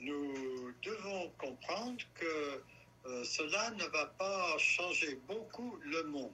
nous 0.00 0.72
devons 0.82 1.30
comprendre 1.38 2.02
que 2.14 2.60
euh, 3.06 3.24
cela 3.24 3.70
ne 3.78 3.84
va 3.92 4.06
pas 4.18 4.56
changer 4.58 5.18
beaucoup 5.28 5.78
le 5.84 6.04
monde. 6.04 6.30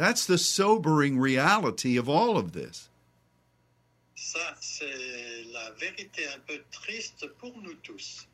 That's 0.00 0.24
the 0.24 0.38
sobering 0.38 1.18
reality 1.18 1.98
of 1.98 2.08
all 2.08 2.38
of 2.38 2.52
this. 2.52 2.88
Ça, 4.16 4.56
c'est 4.58 5.44
la 5.52 5.72
vérité 5.78 6.26
un 6.34 6.40
peu 6.46 6.58
triste 6.72 7.26
pour 7.38 7.52
nous 7.62 7.74
tous. 7.82 8.26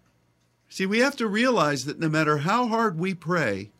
See, 0.68 0.86
we 0.86 1.00
have 1.00 1.16
to 1.16 1.26
realize 1.26 1.84
that 1.86 1.98
no 1.98 2.08
matter 2.08 2.38
how 2.38 2.68
hard 2.68 3.00
we 3.00 3.14
pray, 3.14 3.70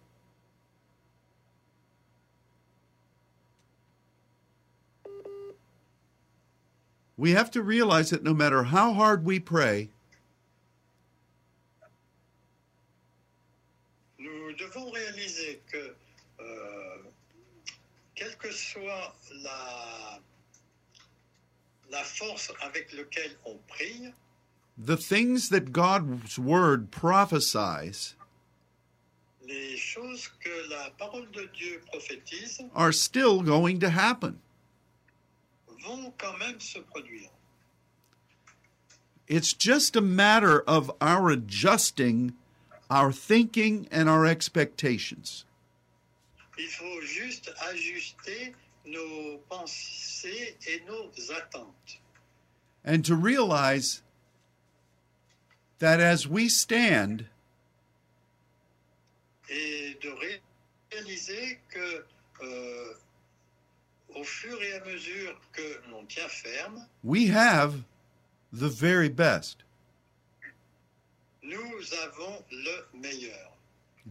we 7.16 7.30
have 7.30 7.53
to 7.53 7.62
realize 7.62 8.11
that 8.11 8.24
no 8.24 8.34
matter 8.34 8.64
how 8.64 8.95
hard 8.95 9.24
we 9.24 9.39
pray, 9.39 9.91
Nous 14.18 14.53
devons 14.55 14.91
réaliser 14.91 15.61
que, 15.70 15.95
euh, 16.41 16.97
quelle 18.16 18.36
que 18.36 18.50
soit 18.50 19.14
la, 19.44 20.18
la 21.90 22.02
force 22.02 22.50
avec 22.62 22.92
laquelle 22.92 23.36
on 23.44 23.56
prie, 23.68 24.12
the 24.76 24.96
things 24.96 25.48
that 25.50 25.72
God's 25.72 26.38
word 26.38 26.90
prophesies 26.90 28.14
les 29.46 29.76
choses 29.76 30.28
que 30.42 30.68
la 30.68 30.90
parole 30.98 31.30
de 31.32 31.48
Dieu 31.54 31.80
prophétise 31.92 32.62
are 32.74 32.92
still 32.92 33.42
going 33.42 33.78
to 33.78 33.90
happen. 33.90 34.40
vont 35.86 36.12
quand 36.18 36.38
même 36.38 36.60
se 36.60 36.80
produire. 36.80 37.30
It's 39.28 39.52
just 39.52 39.96
a 39.96 40.00
matter 40.00 40.60
of 40.66 40.90
our 41.00 41.30
adjusting 41.30 42.34
our 42.90 43.10
thinking 43.10 43.88
and 43.90 44.08
our 44.08 44.24
expectations. 44.24 45.44
Il 46.59 46.68
faut 46.68 47.00
juste 47.02 47.52
ajuster 47.70 48.54
nos 48.86 49.38
pensées 49.48 50.57
et 50.66 50.82
nos 50.86 51.11
attentes. 51.32 52.00
and 52.84 53.04
to 53.04 53.16
realize 53.16 54.02
that 55.80 56.00
as 56.00 56.26
we 56.26 56.48
stand, 56.48 57.26
et 59.50 59.96
de 60.00 60.09
ré- 60.11 60.40
réaliser 60.92 61.59
que 61.68 62.04
euh, 62.42 62.94
au 64.14 64.22
fur 64.24 64.61
et 64.62 64.72
à 64.74 64.84
mesure 64.84 65.38
que 65.52 65.80
l'on 65.90 66.04
tient 66.07 66.28
ferme, 66.28 66.86
we 67.02 67.28
have 67.28 67.82
the 68.52 68.68
very 68.68 69.09
best. 69.09 69.59
nous 71.42 71.92
avons 72.04 72.42
le 72.50 72.86
meilleur. 72.94 73.52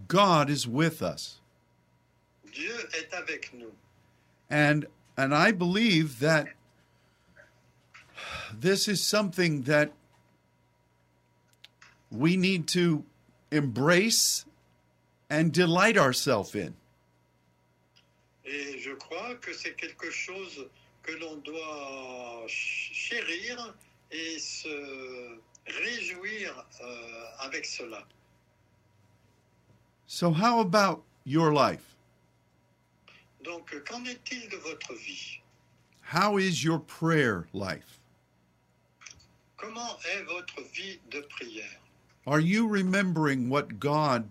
God 0.08 0.50
is 0.50 0.68
with 0.68 1.02
us. 1.02 1.40
And 4.50 4.86
and 5.18 5.34
I 5.34 5.52
believe 5.52 6.20
that 6.20 6.48
this 8.54 8.88
is 8.88 9.02
something 9.06 9.64
that 9.64 9.92
we 12.12 12.38
need 12.38 12.68
to 12.70 13.04
embrace 13.52 14.46
and 15.30 15.52
delight 15.52 15.98
ourselves 15.98 16.54
in. 16.56 16.76
Et 18.46 18.78
je 18.80 18.94
crois 18.96 19.36
que 19.42 19.54
c'est 19.54 19.76
quelque 19.76 20.12
chose 20.12 20.66
que 21.04 21.14
l'on 21.20 21.38
doit 21.44 22.46
ch- 22.48 22.92
chérir 22.94 23.74
et 24.12 24.38
se 24.40 25.40
réjouir 25.66 26.54
euh, 26.84 27.46
avec 27.48 27.66
cela. 27.66 28.04
So 30.08 30.32
how 30.32 30.60
about 30.60 31.04
your 31.26 31.52
life? 31.52 31.95
Donc, 33.46 33.74
euh, 33.74 33.80
qu'en 33.88 34.04
est-il 34.06 34.50
de 34.50 34.58
votre 34.58 34.94
vie 34.96 35.40
How 36.12 36.38
is 36.38 36.64
your 36.64 36.80
prayer 36.80 37.46
life? 37.54 38.00
Comment 39.58 39.98
est 40.14 40.24
votre 40.24 40.62
vie 40.74 41.00
de 41.12 41.22
prière 41.22 41.80
Are 42.28 42.40
you 42.40 42.68
remembering 42.68 43.50
what 43.50 43.80
God 43.80 44.28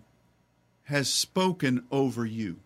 has 0.83 1.05
spoken 1.05 1.85
over 1.91 2.25
you? 2.25 2.57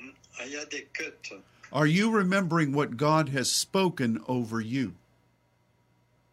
Hmm, 0.00 0.10
il 0.44 0.52
y 0.52 0.56
a 0.56 0.64
des 0.64 0.86
cuts. 0.94 1.34
Are 1.70 1.86
you 1.86 2.10
remembering 2.10 2.72
what 2.72 2.96
God 2.96 3.28
has 3.28 3.52
spoken 3.52 4.22
over 4.26 4.60
you? 4.62 4.94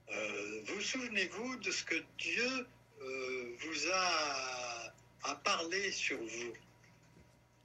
Euh, 0.09 0.61
vous 0.65 0.81
souvenez-vous 0.81 1.57
de 1.57 1.71
ce 1.71 1.83
que 1.83 1.95
Dieu 2.17 2.67
euh, 3.01 3.57
vous 3.59 3.91
a, 3.93 4.84
a 5.25 5.35
parlé 5.35 5.91
sur 5.91 6.17
vous 6.17 6.53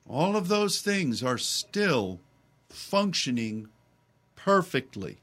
All 0.08 0.34
of 0.34 0.48
those 0.48 0.80
things 0.80 1.22
are 1.22 1.38
still 1.38 2.18
functioning 2.68 3.68
perfectly. 4.34 5.18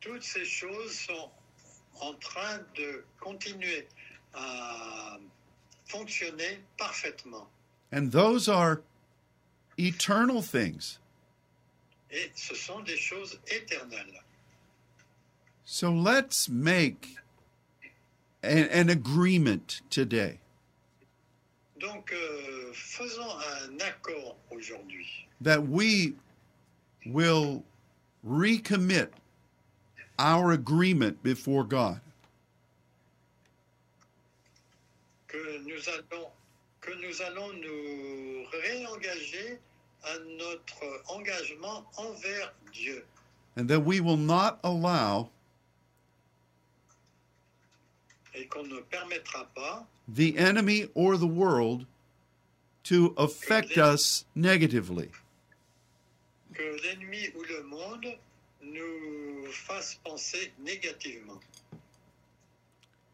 Toutes 0.00 0.24
ces 0.24 0.44
choses 0.44 0.98
sont 0.98 1.30
en 2.00 2.14
train 2.14 2.60
de 2.74 3.04
continuer 3.20 3.86
à 4.34 5.18
fonctionner 5.86 6.58
parfaitement. 6.76 7.46
And 7.92 8.10
those 8.10 8.48
are 8.48 8.82
eternal 9.78 10.42
things. 10.42 10.98
Et 12.10 12.32
ce 12.34 12.54
sont 12.54 12.84
des 12.84 12.96
choses 12.96 13.38
éternelles. 13.46 14.20
So 15.64 15.92
let's 15.92 16.48
make 16.48 17.16
an, 18.42 18.68
an 18.72 18.88
agreement 18.90 19.80
today 19.90 20.40
Donc, 21.80 22.12
euh, 22.12 22.72
faisons 22.72 23.28
un 23.66 23.80
accord 23.80 24.36
aujourd'hui 24.50 25.26
that 25.40 25.60
we 25.60 26.14
will 27.06 27.62
recommit 28.24 29.08
our 30.18 30.52
agreement 30.52 31.16
before 31.22 31.64
God. 31.64 32.00
que 35.26 35.58
nous 35.66 35.88
allons, 35.88 36.28
que 36.80 36.92
nous, 37.02 37.20
allons 37.22 37.52
nous 37.54 38.46
réengager 38.62 39.58
à 40.04 40.18
notre 40.38 41.02
engagement 41.08 41.84
envers 41.96 42.54
Dieu. 42.72 43.04
and 43.56 43.68
that 43.68 43.80
we 43.80 44.00
will 44.00 44.16
not 44.16 44.58
allow 44.62 45.28
et 48.34 48.46
qu'on 48.46 48.64
ne 48.64 48.80
permettra 48.80 49.44
pas 49.54 49.86
the 50.08 50.36
enemy 50.38 50.88
or 50.94 51.16
the 51.16 51.26
world 51.26 51.86
to 52.84 53.14
affect 53.16 53.78
us 53.78 54.24
negatively. 54.34 55.10
ou 56.58 57.42
le 57.42 57.62
monde 57.64 58.18
nous 58.62 59.52
fasse. 59.52 59.98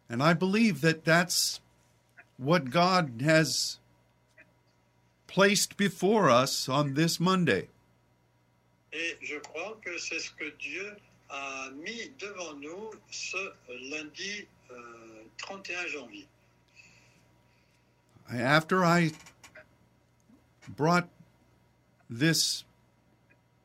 And 0.08 0.22
I 0.22 0.34
believe 0.34 0.80
that 0.80 1.04
that's 1.04 1.60
what 2.36 2.70
God 2.70 3.22
has 3.24 3.78
placed 5.26 5.76
before 5.76 6.28
us 6.28 6.68
on 6.68 6.94
this 6.94 7.20
Monday. 7.20 7.68
Et 8.92 9.16
je 9.22 9.38
crois 9.38 9.78
que 9.84 9.96
c'est 9.98 10.18
ce 10.18 10.30
que 10.30 10.50
Dieu 10.58 10.96
a 11.28 11.70
mis 11.70 12.10
devant 12.18 12.54
nous 12.54 12.90
ce 13.10 13.52
lundi 13.88 14.46
euh, 14.72 15.22
31 15.38 15.86
janvier. 15.86 16.26
After 18.32 18.84
I 18.84 19.10
brought 20.68 21.08
this 22.08 22.64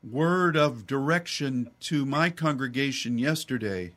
word 0.03 0.55
of 0.57 0.87
direction 0.87 1.71
to 1.81 2.05
my 2.05 2.29
congregation 2.29 3.17
yesterday, 3.17 3.93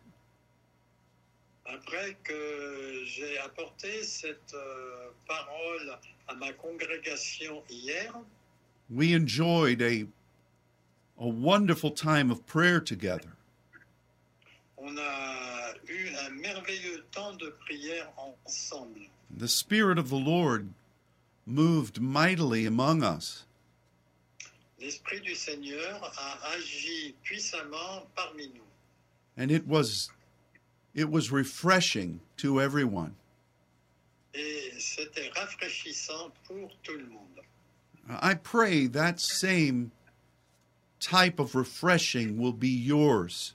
Après 1.67 2.17
que 2.25 3.05
j'ai 3.05 3.37
apporté 3.39 4.03
cette 4.03 4.55
euh, 4.55 5.11
parole 5.27 5.99
à 6.29 6.35
ma 6.35 6.53
congrégation 6.53 7.63
hier, 7.71 8.13
we 8.91 9.15
enjoyed 9.15 9.83
a, 9.83 10.07
a 11.19 11.29
wonderful 11.29 11.91
time 11.91 12.31
of 12.31 12.47
prayer 12.47 12.81
together. 12.81 13.33
on 14.79 14.97
a 14.97 15.75
eu 15.89 16.09
un 16.25 16.31
merveilleux 16.41 17.05
temps 17.11 17.37
de 17.37 17.51
prière 17.67 18.09
ensemble. 18.17 19.09
The 19.39 19.49
Spirit 19.49 19.99
of 19.99 20.09
the 20.11 20.17
Lord 20.17 20.71
moved 21.47 22.01
mightily 22.01 22.67
among 22.67 23.03
us. 23.05 23.45
L'Esprit 24.81 25.25
du 25.25 25.35
Seigneur 25.35 25.95
a 26.03 26.57
agi 26.57 27.15
puissamment 27.25 28.03
parmi 28.17 28.47
nous. 28.55 28.63
and 29.37 29.51
it 29.53 29.67
was 29.67 30.11
it 30.95 31.09
was 31.11 31.31
refreshing 31.31 32.21
to 32.37 32.61
everyone 32.61 33.15
Et 34.35 34.73
c'était 34.79 35.31
rafraîchissant 35.35 36.31
pour 36.47 36.71
tout 36.85 36.97
le 36.99 37.07
monde. 37.07 37.41
i 38.21 38.35
pray 38.35 38.87
that 38.89 39.19
same 39.21 39.91
type 41.01 41.39
of 41.41 41.55
refreshing 41.55 42.37
will 42.39 42.53
be 42.53 42.69
yours 42.69 43.55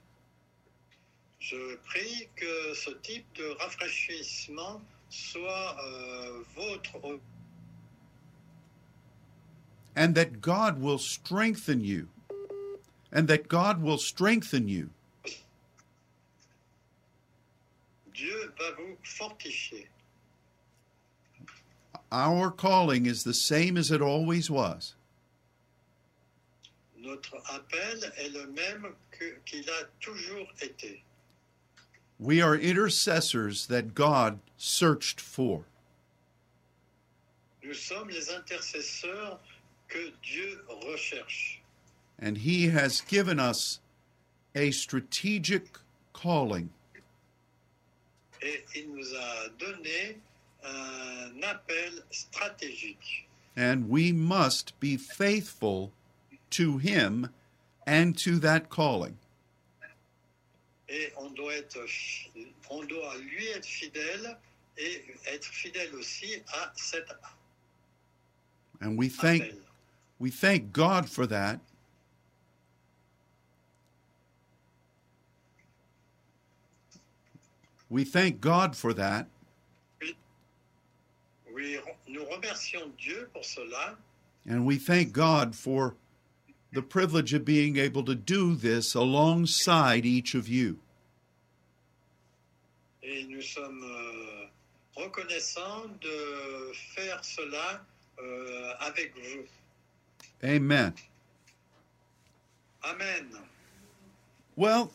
Je 1.39 1.75
prie 1.85 2.27
que 2.35 2.73
ce 2.73 2.91
type 3.01 3.25
de 3.35 3.55
rafraîchissement 3.59 4.81
soit 5.13 5.77
euh, 5.83 6.43
vôtre 6.55 6.95
au- 7.03 7.19
and 9.95 10.15
that 10.15 10.41
God 10.41 10.79
will 10.81 10.97
strengthen 10.97 11.81
you. 11.81 12.07
And 13.11 13.27
that 13.27 13.47
God 13.47 13.79
will 13.83 13.99
strengthen 13.99 14.67
you. 14.67 14.89
Dieu 18.11 18.51
va 18.57 18.71
vous 18.75 18.97
fortifier. 19.03 19.87
Our 22.11 22.49
calling 22.49 23.05
is 23.05 23.23
the 23.23 23.33
same 23.35 23.77
as 23.77 23.91
it 23.91 24.01
always 24.01 24.49
was. 24.49 24.95
Notre 26.97 27.37
appel 27.53 27.99
est 28.17 28.33
le 28.33 28.47
même 28.47 28.95
que- 29.11 29.37
qu'il 29.45 29.69
a 29.69 29.83
toujours 29.99 30.47
été. 30.61 31.03
We 32.23 32.41
are 32.41 32.55
intercessors 32.55 33.65
that 33.65 33.93
God 33.93 34.39
searched 34.57 35.19
for. 35.19 35.65
Nous 37.61 37.77
sommes 37.77 38.07
les 38.07 38.29
intercesseurs 38.29 39.39
que 39.89 40.13
Dieu 40.21 40.57
recherche. 40.87 41.59
And 42.17 42.37
He 42.37 42.69
has 42.69 43.01
given 43.01 43.41
us 43.41 43.81
a 44.55 44.71
strategic 44.71 45.77
calling. 46.13 46.69
Et 48.41 48.63
il 48.73 48.87
nous 48.95 49.13
a 49.13 49.49
donné 49.57 50.15
un 50.63 51.43
appel 51.43 52.03
stratégique. 52.09 53.27
And 53.57 53.89
we 53.89 54.13
must 54.13 54.79
be 54.79 54.95
faithful 54.95 55.91
to 56.51 56.77
Him 56.77 57.31
and 57.85 58.17
to 58.19 58.39
that 58.39 58.69
calling. 58.69 59.17
Et 60.95 61.11
on 61.17 61.31
doit, 61.31 61.55
être, 61.55 61.79
on 62.69 62.83
doit 62.83 63.17
lui 63.17 63.47
être 63.47 63.65
fidèle 63.65 64.37
et 64.77 65.03
être 65.25 65.45
fidèle 65.45 65.93
aussi 65.95 66.35
à 66.53 66.71
cet 66.75 67.05
And 68.79 68.95
we 68.97 69.09
thank, 69.09 69.41
appel. 69.41 69.57
we 70.19 70.29
thank 70.29 70.71
God 70.71 71.09
for 71.09 71.25
that. 71.27 71.59
We 77.89 78.03
thank 78.03 78.39
God 78.39 78.75
for 78.75 78.93
that. 78.93 79.27
Oui, 81.53 81.77
nous 82.07 82.25
remercions 82.25 82.91
Dieu 82.99 83.29
pour 83.33 83.45
cela 83.45 83.97
And 84.45 84.65
we 84.65 84.77
thank 84.77 85.11
God 85.11 85.55
for 85.55 85.95
the 86.73 86.81
privilege 86.81 87.33
of 87.33 87.45
being 87.45 87.77
able 87.77 88.03
to 88.03 88.15
do 88.15 88.55
this 88.55 88.93
alongside 88.93 90.05
each 90.05 90.35
of 90.35 90.47
you. 90.47 90.79
Et 93.03 93.25
nous 93.25 93.41
sommes 93.41 93.83
euh, 93.83 94.45
reconnaissants 94.95 95.85
de 96.01 96.73
faire 96.95 97.23
cela 97.23 97.83
euh, 98.19 98.73
avec 98.79 99.13
vous. 99.15 99.43
Amen. 100.43 100.93
Amen. 102.83 103.27
Well, 104.55 104.91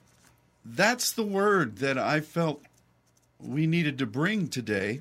that's 0.64 1.12
the 1.12 1.22
word 1.22 1.78
that 1.78 1.98
I 1.98 2.20
felt 2.20 2.62
we 3.40 3.66
needed 3.66 3.98
to 3.98 4.06
bring 4.06 4.48
today. 4.48 5.00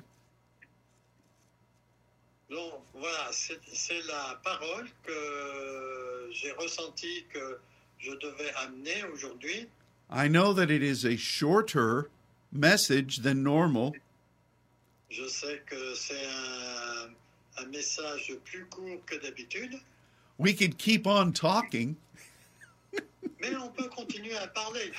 Donc 2.50 2.82
voilà, 2.94 3.30
c'est 3.30 4.06
la 4.06 4.40
parole 4.42 4.88
que 5.04 6.30
j'ai 6.32 6.52
ressentie 6.52 7.24
que 7.32 7.58
je 7.98 8.12
devais 8.12 8.52
amener 8.64 9.04
aujourd'hui. 9.12 9.68
I 10.10 10.28
know 10.28 10.54
that 10.54 10.70
it 10.70 10.82
is 10.82 11.04
a 11.04 11.16
shorter 11.16 12.08
message 12.52 13.18
than 13.18 13.42
normal, 13.42 13.94
Je 15.10 15.26
sais 15.28 15.60
que 15.66 15.94
c'est 15.94 16.26
un, 16.26 17.08
un 17.62 17.66
message 17.70 18.36
plus 18.44 18.64
court 18.66 19.04
que 19.06 19.16
d'habitude, 19.16 19.80
we 20.36 20.52
could 20.52 20.76
keep 20.78 21.06
on 21.06 21.32
talking, 21.32 21.96
mais 23.40 23.54
on 23.54 23.68
peut 23.68 23.88
continuer 23.88 24.36
à 24.36 24.46
parler. 24.48 24.92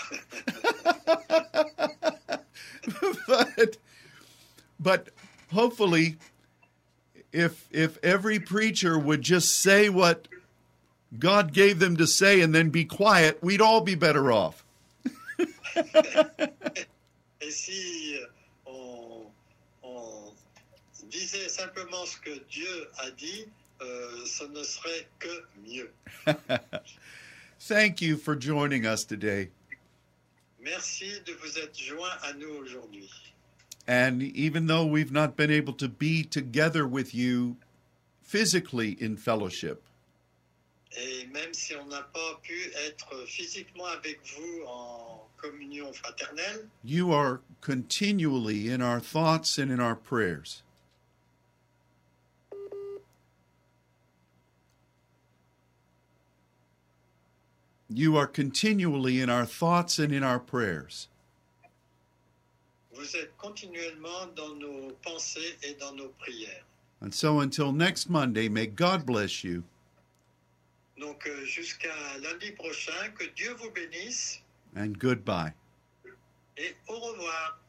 but 3.28 3.78
but 4.80 5.10
hopefully 5.52 6.18
if 7.32 7.68
if 7.72 7.98
every 8.04 8.40
preacher 8.40 8.98
would 8.98 9.22
just 9.22 9.60
say 9.62 9.90
what 9.90 10.28
God 11.18 11.54
gave 11.54 11.80
them 11.80 11.98
to 11.98 12.08
say 12.08 12.42
and 12.42 12.54
then 12.54 12.70
be 12.70 12.86
quiet, 12.86 13.42
we'd 13.44 13.62
all 13.62 13.82
be 13.82 13.96
better 13.96 14.32
off. 14.32 14.64
Et 17.42 17.52
si 17.52 18.16
on, 18.66 19.26
on 19.84 20.34
disait 21.06 21.50
simplement 21.50 22.06
ce 22.06 22.18
que 22.18 22.40
Dieu 22.50 22.90
a 22.98 23.12
dit, 23.12 23.46
euh, 23.82 24.26
ce 24.26 24.44
ne 24.46 24.64
serait 24.64 25.08
que 25.20 25.44
mieux. 25.66 25.92
Thank 27.60 28.02
you 28.02 28.18
for 28.18 28.36
joining 28.36 28.86
us 28.86 29.06
today. 29.06 29.52
Merci 30.62 31.22
de 31.26 31.34
vous 31.34 31.58
être 31.58 31.78
joints 31.78 32.18
à 32.24 32.34
nous 32.34 32.50
aujourd'hui. 32.50 33.10
And 33.88 34.22
even 34.22 34.68
though 34.68 34.86
we've 34.86 35.12
not 35.12 35.36
been 35.36 35.50
able 35.50 35.74
to 35.74 35.88
be 35.88 36.24
together 36.24 36.86
with 36.86 37.16
you 37.16 37.56
physically 38.22 38.98
in 39.00 39.16
fellowship, 39.16 39.82
Et 40.98 41.28
même 41.28 41.54
si 41.54 41.76
on 41.76 41.86
n'a 41.86 42.02
pas 42.02 42.40
pu 42.42 42.72
être 42.88 43.26
physiquement 43.28 43.86
avec 43.86 44.20
vous 44.36 44.64
en 44.68 45.29
communion 45.42 45.92
fraternelle, 45.94 46.66
you 46.84 47.12
are 47.12 47.42
continually 47.62 48.70
in 48.70 48.82
our 48.82 49.00
thoughts 49.00 49.58
and 49.58 49.72
in 49.72 49.80
our 49.80 49.96
prayers. 49.96 50.64
You 57.92 58.18
are 58.18 58.28
continually 58.28 59.20
in 59.20 59.30
our 59.30 59.46
thoughts 59.46 59.98
and 59.98 60.14
in 60.14 60.24
our 60.24 60.40
prayers. 60.40 61.08
vous 63.00 63.16
êtes 63.16 63.36
continuellement 63.38 64.28
dans 64.36 64.56
nos 64.56 64.92
pensées 65.04 65.58
et 65.64 65.74
dans 65.80 65.94
nos 65.94 66.10
prières. 66.20 66.66
And 67.02 67.14
so 67.14 67.40
until 67.40 67.72
next 67.72 68.10
Monday, 68.10 68.50
may 68.50 68.68
God 68.68 69.06
bless 69.06 69.44
you. 69.44 69.64
Donc 71.00 71.26
euh, 71.28 71.46
jusqu'à 71.46 71.94
lundi 72.22 72.52
prochain, 72.52 73.10
que 73.18 73.26
Dieu 73.36 73.54
vous 73.54 73.72
bénisse 73.72 74.42
and 74.76 74.98
goodbye. 74.98 75.54
et 76.58 76.76
au 76.88 77.00
revoir. 77.00 77.60